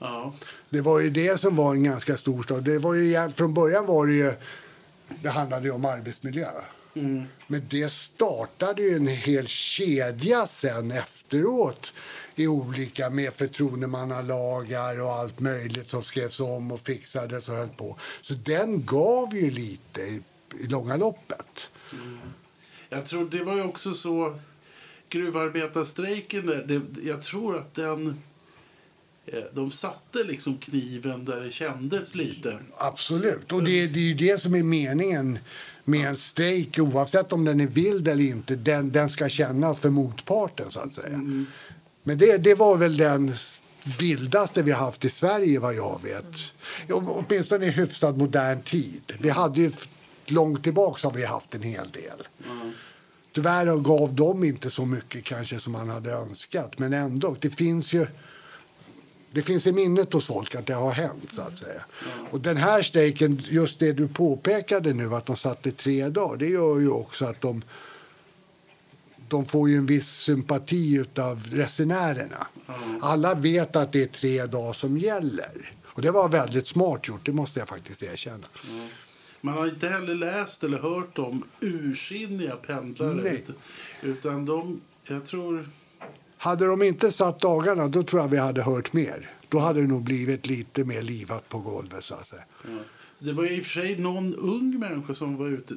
Ja, 0.01 0.33
Det 0.69 0.81
var 0.81 0.99
ju 0.99 1.09
det 1.09 1.39
som 1.39 1.55
var 1.55 1.73
en 1.73 1.83
ganska 1.83 2.17
stor 2.17 2.43
stad. 2.43 2.63
Det 2.63 2.79
var 2.79 2.93
ju, 2.93 3.29
från 3.31 3.53
början 3.53 3.85
var 3.85 4.07
det 4.07 4.13
ju 4.13 4.33
det 5.21 5.29
handlade 5.29 5.65
ju 5.65 5.71
om 5.71 5.85
arbetsmiljö. 5.85 6.49
Men 7.47 7.61
det 7.69 7.91
startade 7.91 8.81
ju 8.81 8.95
en 8.95 9.07
hel 9.07 9.47
kedja 9.47 10.47
sen 10.47 10.91
efteråt 10.91 11.93
i 12.35 12.47
olika 12.47 13.09
med 13.09 13.33
förtroendemannalagar 13.33 15.01
och 15.01 15.11
allt 15.11 15.39
möjligt 15.39 15.89
som 15.89 16.03
skrevs 16.03 16.39
om 16.39 16.71
och 16.71 16.79
fixades 16.79 17.49
och 17.49 17.55
höll 17.55 17.69
på. 17.69 17.97
Så 18.21 18.33
den 18.33 18.85
gav 18.85 19.35
ju 19.35 19.51
lite 19.51 20.01
i, 20.01 20.21
i 20.59 20.67
långa 20.67 20.95
loppet. 20.95 21.67
Jag 22.89 23.05
tror 23.05 23.29
det 23.29 23.43
var 23.43 23.55
ju 23.55 23.63
också 23.63 23.93
så 23.93 24.39
gruvarbetarstrejken 25.09 26.45
det, 26.45 26.81
jag 27.03 27.21
tror 27.21 27.59
att 27.59 27.73
den 27.73 28.21
de 29.53 29.71
satte 29.71 30.23
liksom 30.23 30.57
kniven 30.57 31.25
där 31.25 31.41
det 31.41 31.51
kändes 31.51 32.15
lite. 32.15 32.59
Absolut. 32.77 33.51
Och 33.51 33.63
det, 33.63 33.87
det 33.87 33.99
är 33.99 34.03
ju 34.03 34.13
det 34.13 34.41
som 34.41 34.55
är 34.55 34.63
meningen 34.63 35.39
med 35.83 36.07
en 36.07 36.15
strejk 36.15 36.79
oavsett 36.79 37.33
om 37.33 37.45
den 37.45 37.61
är 37.61 37.67
vild 37.67 38.07
eller 38.07 38.23
inte. 38.23 38.55
Den, 38.55 38.91
den 38.91 39.09
ska 39.09 39.29
kännas 39.29 39.79
för 39.79 39.89
motparten 39.89 40.71
så 40.71 40.79
att 40.79 40.93
säga. 40.93 41.45
Men 42.03 42.17
det, 42.17 42.37
det 42.37 42.55
var 42.55 42.77
väl 42.77 42.97
den 42.97 43.33
vildaste 43.99 44.61
vi 44.61 44.71
har 44.71 44.85
haft 44.85 45.05
i 45.05 45.09
Sverige 45.09 45.59
vad 45.59 45.75
jag 45.75 46.01
vet. 46.03 46.35
Åtminstone 46.89 47.65
i 47.65 47.69
hyfsat 47.69 48.17
modern 48.17 48.61
tid. 48.61 49.01
Vi 49.19 49.29
hade 49.29 49.61
ju 49.61 49.71
långt 50.25 50.63
tillbaka 50.63 51.07
har 51.07 51.13
vi 51.13 51.25
haft 51.25 51.55
en 51.55 51.61
hel 51.61 51.89
del. 51.91 52.27
Tyvärr 53.33 53.77
gav 53.77 54.13
de 54.13 54.43
inte 54.43 54.69
så 54.69 54.85
mycket 54.85 55.23
kanske 55.23 55.59
som 55.59 55.73
man 55.73 55.89
hade 55.89 56.11
önskat. 56.11 56.79
Men 56.79 56.93
ändå, 56.93 57.35
det 57.39 57.49
finns 57.49 57.93
ju 57.93 58.07
det 59.31 59.41
finns 59.41 59.67
i 59.67 59.71
minnet 59.71 60.13
hos 60.13 60.25
folk 60.25 60.55
att 60.55 60.65
det 60.65 60.73
har 60.73 60.91
hänt. 60.91 61.31
så 61.31 61.41
att 61.41 61.59
säga. 61.59 61.81
Och 62.31 62.41
den 62.41 62.57
här 62.57 62.81
strejken, 62.81 63.41
just 63.49 63.79
det 63.79 63.93
du 63.93 64.07
påpekade 64.07 64.93
nu, 64.93 65.15
att 65.15 65.25
de 65.25 65.35
satte 65.35 65.71
tre 65.71 66.09
dagar, 66.09 66.37
det 66.37 66.47
gör 66.47 66.79
ju 66.79 66.89
också 66.89 67.25
att 67.25 67.41
de 67.41 67.61
de 69.31 69.45
får 69.45 69.69
ju 69.69 69.77
en 69.77 69.85
viss 69.85 70.09
sympati 70.09 71.05
av 71.17 71.43
resenärerna. 71.51 72.47
Alla 73.01 73.35
vet 73.35 73.75
att 73.75 73.91
det 73.91 74.03
är 74.03 74.07
tre 74.07 74.45
dagar 74.45 74.73
som 74.73 74.97
gäller. 74.97 75.73
Och 75.85 76.01
det 76.01 76.11
var 76.11 76.29
väldigt 76.29 76.67
smart 76.67 77.07
gjort, 77.07 77.25
det 77.25 77.31
måste 77.31 77.59
jag 77.59 77.69
faktiskt 77.69 78.03
erkänna. 78.03 78.47
Man 79.41 79.53
har 79.53 79.67
inte 79.67 79.87
heller 79.87 80.15
läst 80.15 80.63
eller 80.63 80.77
hört 80.77 81.17
om 81.17 81.43
ursinniga 81.59 82.55
pendlare. 82.55 83.13
Nej. 83.13 83.45
Utan 84.01 84.45
de, 84.45 84.81
jag 85.03 85.25
tror... 85.25 85.69
Hade 86.41 86.65
de 86.65 86.83
inte 86.83 87.11
satt 87.11 87.39
dagarna, 87.39 87.87
då 87.87 88.03
tror 88.03 88.21
jag 88.21 88.29
vi 88.29 88.37
hade 88.37 88.61
hört 88.61 88.93
mer. 88.93 89.29
Då 89.49 89.59
hade 89.59 89.81
det 89.81 89.87
nog 89.87 90.03
blivit 90.03 90.47
lite 90.47 90.83
mer 90.83 91.01
livat 91.01 91.49
på 91.49 91.59
golvet. 91.59 92.03
Så 92.03 92.15
att 92.15 92.27
säga. 92.27 92.41
Ja. 92.63 92.69
Det 93.19 93.33
var 93.33 93.51
i 93.51 93.61
och 93.61 93.65
för 93.65 93.81
sig 93.81 93.97
någon 93.97 94.35
ung 94.35 94.79
människa 94.79 95.13
som 95.13 95.37
var 95.37 95.47
ute 95.47 95.73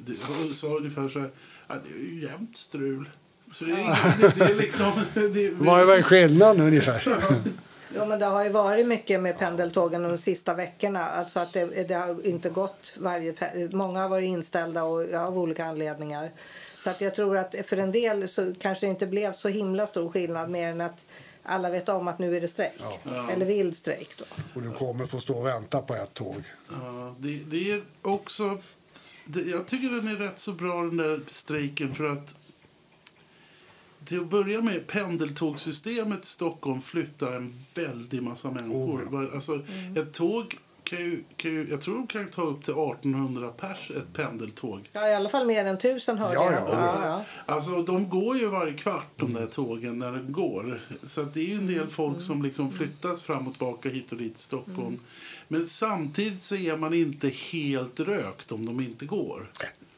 och 0.51 0.57
sa 0.57 0.67
ungefär 0.67 1.09
så 1.09 1.21
här, 1.21 1.31
ja, 1.69 1.75
det 1.85 1.95
är 1.95 2.13
ju 2.13 2.21
jämt 2.21 2.57
strul. 2.57 3.11
Så 3.53 3.65
det 3.65 3.73
är, 3.73 4.19
det, 4.21 4.35
det 4.37 4.45
är 4.45 4.55
liksom... 4.55 4.93
Det, 5.15 5.51
Vad 5.51 5.99
är 5.99 6.03
skillnaden 6.03 6.67
ungefär? 6.67 7.29
Jo, 7.97 8.07
men 8.07 8.19
det 8.19 8.27
har 8.27 8.45
ju 8.45 8.51
varit 8.51 8.87
mycket 8.87 9.21
med 9.21 9.39
pendeltågen 9.39 10.03
de 10.03 10.19
sista 10.19 10.55
veckorna. 10.55 11.05
Alltså 11.05 11.41
att 11.41 11.53
det, 11.53 11.89
det 11.89 11.95
har 11.95 12.27
inte 12.27 12.51
gått 12.51 12.95
varje... 12.99 13.35
Många 13.73 14.01
har 14.01 14.09
varit 14.09 14.27
inställda 14.27 14.85
och, 14.85 15.07
ja, 15.13 15.27
av 15.27 15.39
olika 15.39 15.65
anledningar. 15.65 16.31
Så 16.85 16.91
att 16.91 17.01
jag 17.01 17.15
tror 17.15 17.37
att 17.37 17.55
för 17.67 17.77
en 17.77 17.93
del 17.93 18.29
så 18.29 18.55
kanske 18.61 18.87
det 18.87 18.91
inte 18.91 19.07
blev 19.07 19.33
så 19.33 19.49
himla 19.49 19.87
stor 19.87 20.11
skillnad 20.11 20.51
mer 20.51 20.71
än 20.71 20.81
att 20.81 21.07
alla 21.43 21.71
vet 21.71 21.89
om 21.89 22.09
att 22.09 22.19
nu 22.19 22.37
är 22.37 22.41
det 22.41 22.49
strejk. 22.49 22.73
Eller 23.31 23.47
vild 23.47 23.77
strejk 23.77 24.19
då. 24.19 24.25
Och 24.55 24.63
du 24.63 24.73
kommer 24.73 25.07
få 25.07 25.21
stå 25.21 25.39
och 25.39 25.47
vänta 25.47 25.83
på 25.83 25.95
ett 25.95 26.15
tåg. 26.15 26.43
Ja, 26.71 27.15
det, 27.19 27.51
det 27.51 27.71
är 27.71 27.83
också... 28.03 28.59
Det, 29.25 29.41
jag 29.41 29.67
tycker 29.67 29.89
den 29.97 30.09
är 30.09 30.17
rätt 30.17 30.39
så 30.39 30.53
bra 30.53 30.83
den 30.83 30.97
där 30.97 31.21
strejken 31.29 31.95
för 31.95 32.05
att 32.05 32.37
till 34.05 34.21
att 34.21 34.27
börja 34.27 34.61
med, 34.61 34.87
pendeltågssystemet 34.87 36.25
i 36.25 36.27
Stockholm 36.27 36.83
flyttar 36.83 37.33
en 37.33 37.65
väldig 37.75 38.23
massa 38.23 38.51
människor. 38.51 39.03
Oh, 39.03 39.35
Alltså, 39.35 39.63
Ett 39.97 40.13
tåg 40.13 40.59
kan 40.85 40.99
ju, 40.99 41.25
kan 41.37 41.51
ju, 41.51 41.67
jag 41.71 41.81
tror 41.81 41.95
de 41.95 42.07
kan 42.07 42.29
ta 42.29 42.43
upp 42.43 42.65
till 42.65 42.73
1800 42.75 43.51
pers, 43.51 43.91
ett 43.91 44.13
pendeltåg. 44.13 44.91
Ja, 44.93 45.09
i 45.09 45.15
alla 45.15 45.29
fall 45.29 45.47
mer 45.47 45.65
än 45.67 45.79
tusen 45.79 46.19
hörde 46.19 46.35
Ja, 46.35 46.53
jag. 46.53 46.63
ja, 46.63 46.69
ja, 46.71 47.01
ja. 47.47 47.55
Alltså, 47.55 47.83
de 47.83 48.09
går 48.09 48.37
ju 48.37 48.47
varje 48.47 48.75
kvart, 48.75 49.07
de 49.17 49.33
där 49.33 49.47
tågen, 49.47 49.99
när 49.99 50.13
de 50.13 50.33
går. 50.33 50.81
Så 51.07 51.21
att 51.21 51.35
det 51.35 51.41
är 51.41 51.45
ju 51.45 51.55
en 51.55 51.67
del 51.67 51.89
folk 51.91 52.21
som 52.23 52.43
liksom 52.43 52.73
flyttas 52.73 53.23
fram 53.23 53.47
och 53.49 53.53
tillbaka 53.55 53.89
hit 53.89 54.13
och 54.13 54.19
dit 54.19 54.35
till 54.35 54.43
Stockholm. 54.45 54.99
Men 55.49 55.69
samtidigt 55.69 56.43
så 56.43 56.57
är 56.57 56.77
man 56.77 56.95
inte 56.95 57.29
helt 57.29 58.01
rökt 58.01 58.53
om 58.53 58.67
de 58.67 58.81
inte 58.81 59.07
går. 59.07 59.51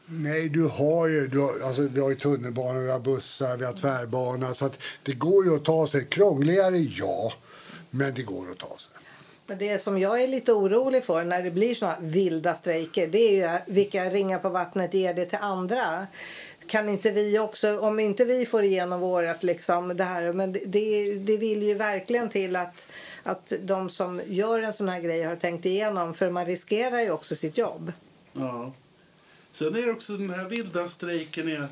Nej, 0.05 0.49
du 0.49 0.63
har 0.67 1.07
ju, 1.07 1.27
du 1.27 1.39
har, 1.39 1.59
alltså, 1.63 1.81
vi 1.81 1.99
har 1.99 2.09
ju 2.09 2.15
tunnelbana, 2.15 2.79
vi 2.79 2.91
har 2.91 2.99
bussar, 2.99 3.57
vi 3.57 3.65
har 3.65 3.73
tvärbana. 3.73 4.53
Så 4.53 4.65
att 4.65 4.79
det 5.03 5.13
går 5.13 5.45
ju 5.45 5.55
att 5.55 5.65
ta 5.65 5.87
sig. 5.87 6.05
Krångligare, 6.05 6.77
ja. 6.77 7.33
Men 7.89 8.13
det 8.13 8.23
går 8.23 8.51
att 8.51 8.57
ta 8.57 8.77
sig. 8.77 8.96
Men 9.47 9.57
det 9.57 9.81
som 9.81 9.99
jag 9.99 10.23
är 10.23 10.27
lite 10.27 10.53
orolig 10.53 11.03
för 11.03 11.23
när 11.23 11.43
det 11.43 11.51
blir 11.51 11.75
såna 11.75 11.95
vilda 11.99 12.55
strejker 12.55 13.07
det 13.07 13.17
är 13.17 13.31
ju 13.31 13.73
vilka 13.73 14.09
ringar 14.09 14.39
på 14.39 14.49
vattnet 14.49 14.93
ger 14.93 15.13
det 15.13 15.25
till 15.25 15.39
andra. 15.41 16.07
Kan 16.67 16.89
inte 16.89 17.11
vi 17.11 17.39
också, 17.39 17.79
om 17.79 17.99
inte 17.99 18.25
vi 18.25 18.45
får 18.45 18.63
igenom 18.63 18.99
vårat 18.99 19.43
liksom 19.43 19.97
det 19.97 20.03
här, 20.03 20.33
men 20.33 20.53
det, 20.53 21.13
det 21.13 21.37
vill 21.37 21.63
ju 21.63 21.73
verkligen 21.73 22.29
till 22.29 22.55
att, 22.55 22.87
att 23.23 23.53
de 23.61 23.89
som 23.89 24.21
gör 24.27 24.61
en 24.61 24.73
sån 24.73 24.89
här 24.89 25.01
grej 25.01 25.23
har 25.23 25.35
tänkt 25.35 25.65
igenom 25.65 26.13
för 26.13 26.29
man 26.29 26.45
riskerar 26.45 27.01
ju 27.01 27.11
också 27.11 27.35
sitt 27.35 27.57
jobb. 27.57 27.93
Ja. 28.33 28.73
Sen 29.51 29.75
är 29.75 29.81
det 29.81 29.91
också 29.91 30.13
den 30.13 30.29
här 30.29 30.45
vilda 30.45 30.87
strejken 30.87 31.47
är... 31.47 31.67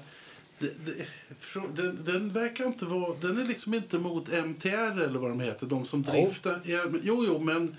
Det, 0.59 0.85
det, 0.85 1.05
frå- 1.41 1.75
den, 1.75 1.99
den 2.05 2.33
verkar 2.33 2.65
inte 2.65 2.85
vara... 2.85 3.15
Den 3.21 3.41
är 3.41 3.45
liksom 3.45 3.73
inte 3.73 3.97
mot 3.99 4.27
MTR 4.45 5.01
eller 5.01 5.19
vad 5.19 5.29
de 5.31 5.39
heter, 5.39 5.65
de 5.65 5.85
som 5.85 6.05
Jo. 6.07 6.13
driftar. 6.25 6.61
Ja, 6.65 6.83
jo, 7.03 7.23
jo, 7.27 7.39
men 7.39 7.75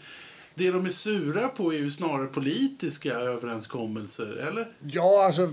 det 0.54 0.70
de 0.70 0.86
är 0.86 0.90
sura 0.90 1.48
på 1.48 1.72
är 1.74 1.78
ju 1.78 1.90
snarare 1.90 2.26
politiska 2.26 3.14
överenskommelser, 3.14 4.46
eller? 4.48 4.68
Ja, 4.80 5.24
alltså 5.26 5.52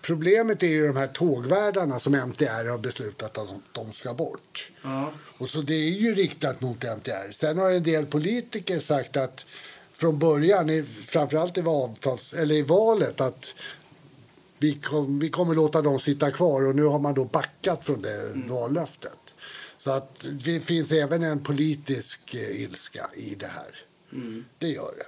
problemet 0.00 0.62
är 0.62 0.66
ju 0.66 0.86
de 0.86 0.96
här 0.96 1.06
tågvärdarna 1.06 1.98
som 1.98 2.14
MTR 2.14 2.70
har 2.70 2.78
beslutat 2.78 3.38
att 3.38 3.48
de- 3.72 3.92
ska 3.92 4.14
bort. 4.14 4.70
Ja. 4.82 5.12
Och 5.38 5.50
så 5.50 5.60
det 5.60 5.74
är 5.74 5.90
ju 5.90 6.14
riktat 6.14 6.60
mot 6.60 6.84
MTR. 6.84 7.32
Sen 7.32 7.58
har 7.58 7.70
en 7.70 7.82
del 7.82 8.06
politiker 8.06 8.80
sagt 8.80 9.16
att 9.16 9.46
från 9.94 10.18
början, 10.18 10.86
framförallt 11.06 11.58
i, 11.58 11.60
avtals, 11.60 12.32
eller 12.32 12.54
i 12.54 12.62
valet, 12.62 13.20
att 13.20 13.54
vi, 14.60 14.74
kom, 14.74 15.18
vi 15.18 15.30
kommer 15.30 15.54
låta 15.54 15.82
dem 15.82 15.98
sitta 15.98 16.30
kvar 16.30 16.66
och 16.66 16.76
nu 16.76 16.84
har 16.84 16.98
man 16.98 17.14
då 17.14 17.24
backat 17.24 17.84
från 17.84 18.02
det 18.02 18.32
vallöftet. 18.34 19.18
Så 19.78 19.90
att 19.90 20.26
det 20.32 20.60
finns 20.60 20.92
även 20.92 21.22
en 21.22 21.42
politisk 21.42 22.34
eh, 22.34 22.62
ilska 22.62 23.10
i 23.14 23.34
det 23.34 23.46
här. 23.46 23.76
Det 24.58 24.68
gör 24.68 24.94
det. 24.98 25.06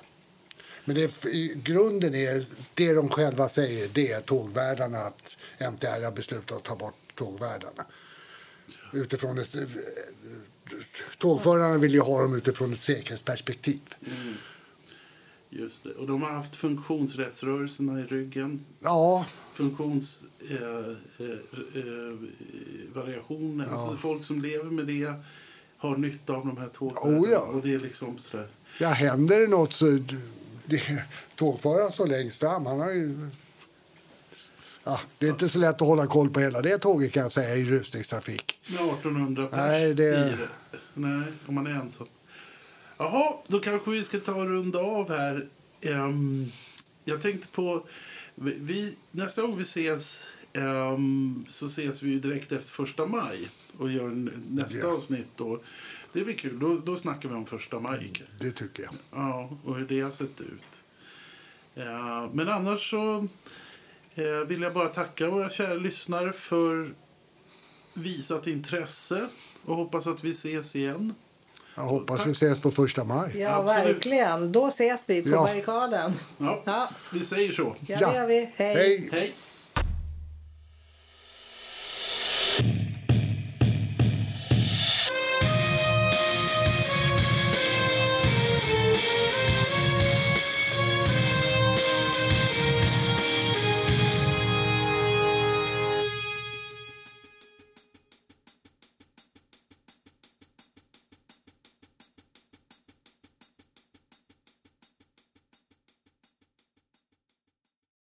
Men 0.84 0.96
det, 0.96 1.24
grunden 1.54 2.14
är 2.14 2.44
det 2.74 2.92
de 2.92 3.08
själva 3.08 3.48
säger, 3.48 3.88
det 3.92 4.12
är 4.12 4.20
tågvärdarna 4.20 4.98
att 4.98 5.36
MTR 5.58 6.04
har 6.04 6.12
beslutat 6.12 6.56
att 6.56 6.64
ta 6.64 6.76
bort 6.76 6.94
tågvärdarna. 7.14 7.86
Utifrån 8.92 9.38
ett, 9.38 9.56
tågförarna 11.18 11.76
vill 11.76 11.94
ju 11.94 12.00
ha 12.00 12.22
dem 12.22 12.36
utifrån 12.36 12.72
ett 12.72 12.80
säkerhetsperspektiv. 12.80 13.80
Just 15.54 15.84
det. 15.84 15.90
Och 15.90 16.06
de 16.06 16.22
har 16.22 16.30
haft 16.30 16.56
funktionsrättsrörelserna 16.56 18.00
i 18.00 18.02
ryggen. 18.02 18.64
Ja, 18.80 19.26
Funktionsvariationer. 19.52 20.96
Eh, 21.18 21.26
eh, 21.80 22.16
variationer. 22.94 23.66
Alltså 23.68 23.90
Ja. 23.90 23.96
folk 23.96 24.24
som 24.24 24.42
lever 24.42 24.70
med 24.70 24.86
det 24.86 25.14
har 25.76 25.96
nytta 25.96 26.32
av 26.32 26.46
de 26.46 26.56
här 26.56 26.68
tågen. 26.68 26.96
Oh, 27.18 27.30
ja. 27.30 27.38
Och 27.40 27.62
det 27.62 27.74
är 27.74 27.78
liksom 27.78 28.18
sådär. 28.18 28.46
ja 28.78 28.88
händer 28.88 29.40
det 29.40 29.46
något 29.46 29.72
så... 29.72 29.98
Det, 30.64 30.82
tågföraren 31.36 31.90
står 31.90 32.06
längst 32.06 32.40
fram. 32.40 32.66
Han 32.66 32.80
har 32.80 32.90
ju... 32.90 33.28
Ja, 34.84 35.00
det 35.18 35.26
är 35.26 35.30
inte 35.30 35.48
så 35.48 35.58
lätt 35.58 35.74
att 35.74 35.80
hålla 35.88 36.06
koll 36.06 36.30
på 36.30 36.40
hela 36.40 36.60
det 36.62 36.78
tåget 36.78 37.12
kan 37.12 37.22
jag 37.22 37.32
säga 37.32 37.56
i 37.56 37.64
rusningstrafik. 37.64 38.58
Med 38.66 38.74
1800 38.80 39.46
pers 39.46 39.56
Nej, 39.58 39.94
det- 39.94 40.02
i 40.04 40.36
det. 40.36 40.48
Nej, 40.94 41.22
om 41.46 41.54
man 41.54 41.66
är 41.66 41.70
ensam. 41.70 42.06
Jaha, 42.96 43.32
då 43.46 43.60
kanske 43.60 43.90
vi 43.90 44.04
ska 44.04 44.18
ta 44.20 44.34
och 44.34 44.46
runda 44.48 44.78
av 44.78 45.08
här. 45.10 45.48
Ehm, 45.80 46.46
jag 47.04 47.22
tänkte 47.22 47.48
på... 47.48 47.86
Vi, 48.34 48.96
nästa 49.10 49.42
gång 49.42 49.56
vi 49.56 49.62
ses 49.62 50.28
ehm, 50.52 51.44
så 51.48 51.66
ses 51.66 52.02
vi 52.02 52.18
direkt 52.18 52.52
efter 52.52 52.70
första 52.70 53.06
maj 53.06 53.48
och 53.78 53.90
gör 53.90 54.30
nästa 54.50 54.78
Ja. 54.78 54.92
avsnitt. 54.92 55.28
Då. 55.36 55.62
Det 56.12 56.24
blir 56.24 56.34
kul. 56.34 56.58
Då, 56.58 56.76
då 56.76 56.96
snackar 56.96 57.28
vi 57.28 57.34
om 57.34 57.46
första 57.46 57.80
maj. 57.80 58.12
Det 58.40 58.50
tycker 58.50 58.82
jag. 58.82 58.94
Ja, 59.10 59.50
och 59.64 59.76
hur 59.76 59.86
det 59.86 60.00
har 60.00 60.10
sett 60.10 60.40
ut. 60.40 60.82
Ja, 61.74 62.30
men 62.34 62.48
annars 62.48 62.90
så 62.90 63.28
eh, 64.14 64.24
vill 64.46 64.62
jag 64.62 64.74
bara 64.74 64.88
tacka 64.88 65.30
våra 65.30 65.50
kära 65.50 65.74
lyssnare 65.74 66.32
för 66.32 66.94
visat 67.94 68.46
intresse 68.46 69.28
och 69.64 69.76
hoppas 69.76 70.06
att 70.06 70.24
vi 70.24 70.30
ses 70.30 70.76
igen. 70.76 71.14
Jag 71.74 71.82
hoppas 71.82 72.18
Tack. 72.18 72.26
vi 72.26 72.32
ses 72.32 72.58
på 72.60 72.70
första 72.70 73.04
maj. 73.04 73.38
Ja, 73.40 73.48
Absolut. 73.54 73.96
verkligen. 73.96 74.52
Då 74.52 74.66
ses 74.68 75.00
vi 75.06 75.22
på 75.22 75.28
Ja. 75.28 75.42
barrikaden. 75.42 76.12
Ja, 76.38 76.62
Ja. 76.66 76.88
vi 77.12 77.24
säger 77.24 77.52
så. 77.52 77.76
Ja, 77.86 77.98
det 77.98 78.14
gör 78.16 78.26
vi. 78.26 78.50
Hej. 78.54 78.74
Hej. 78.76 79.08
Hej. 79.12 79.32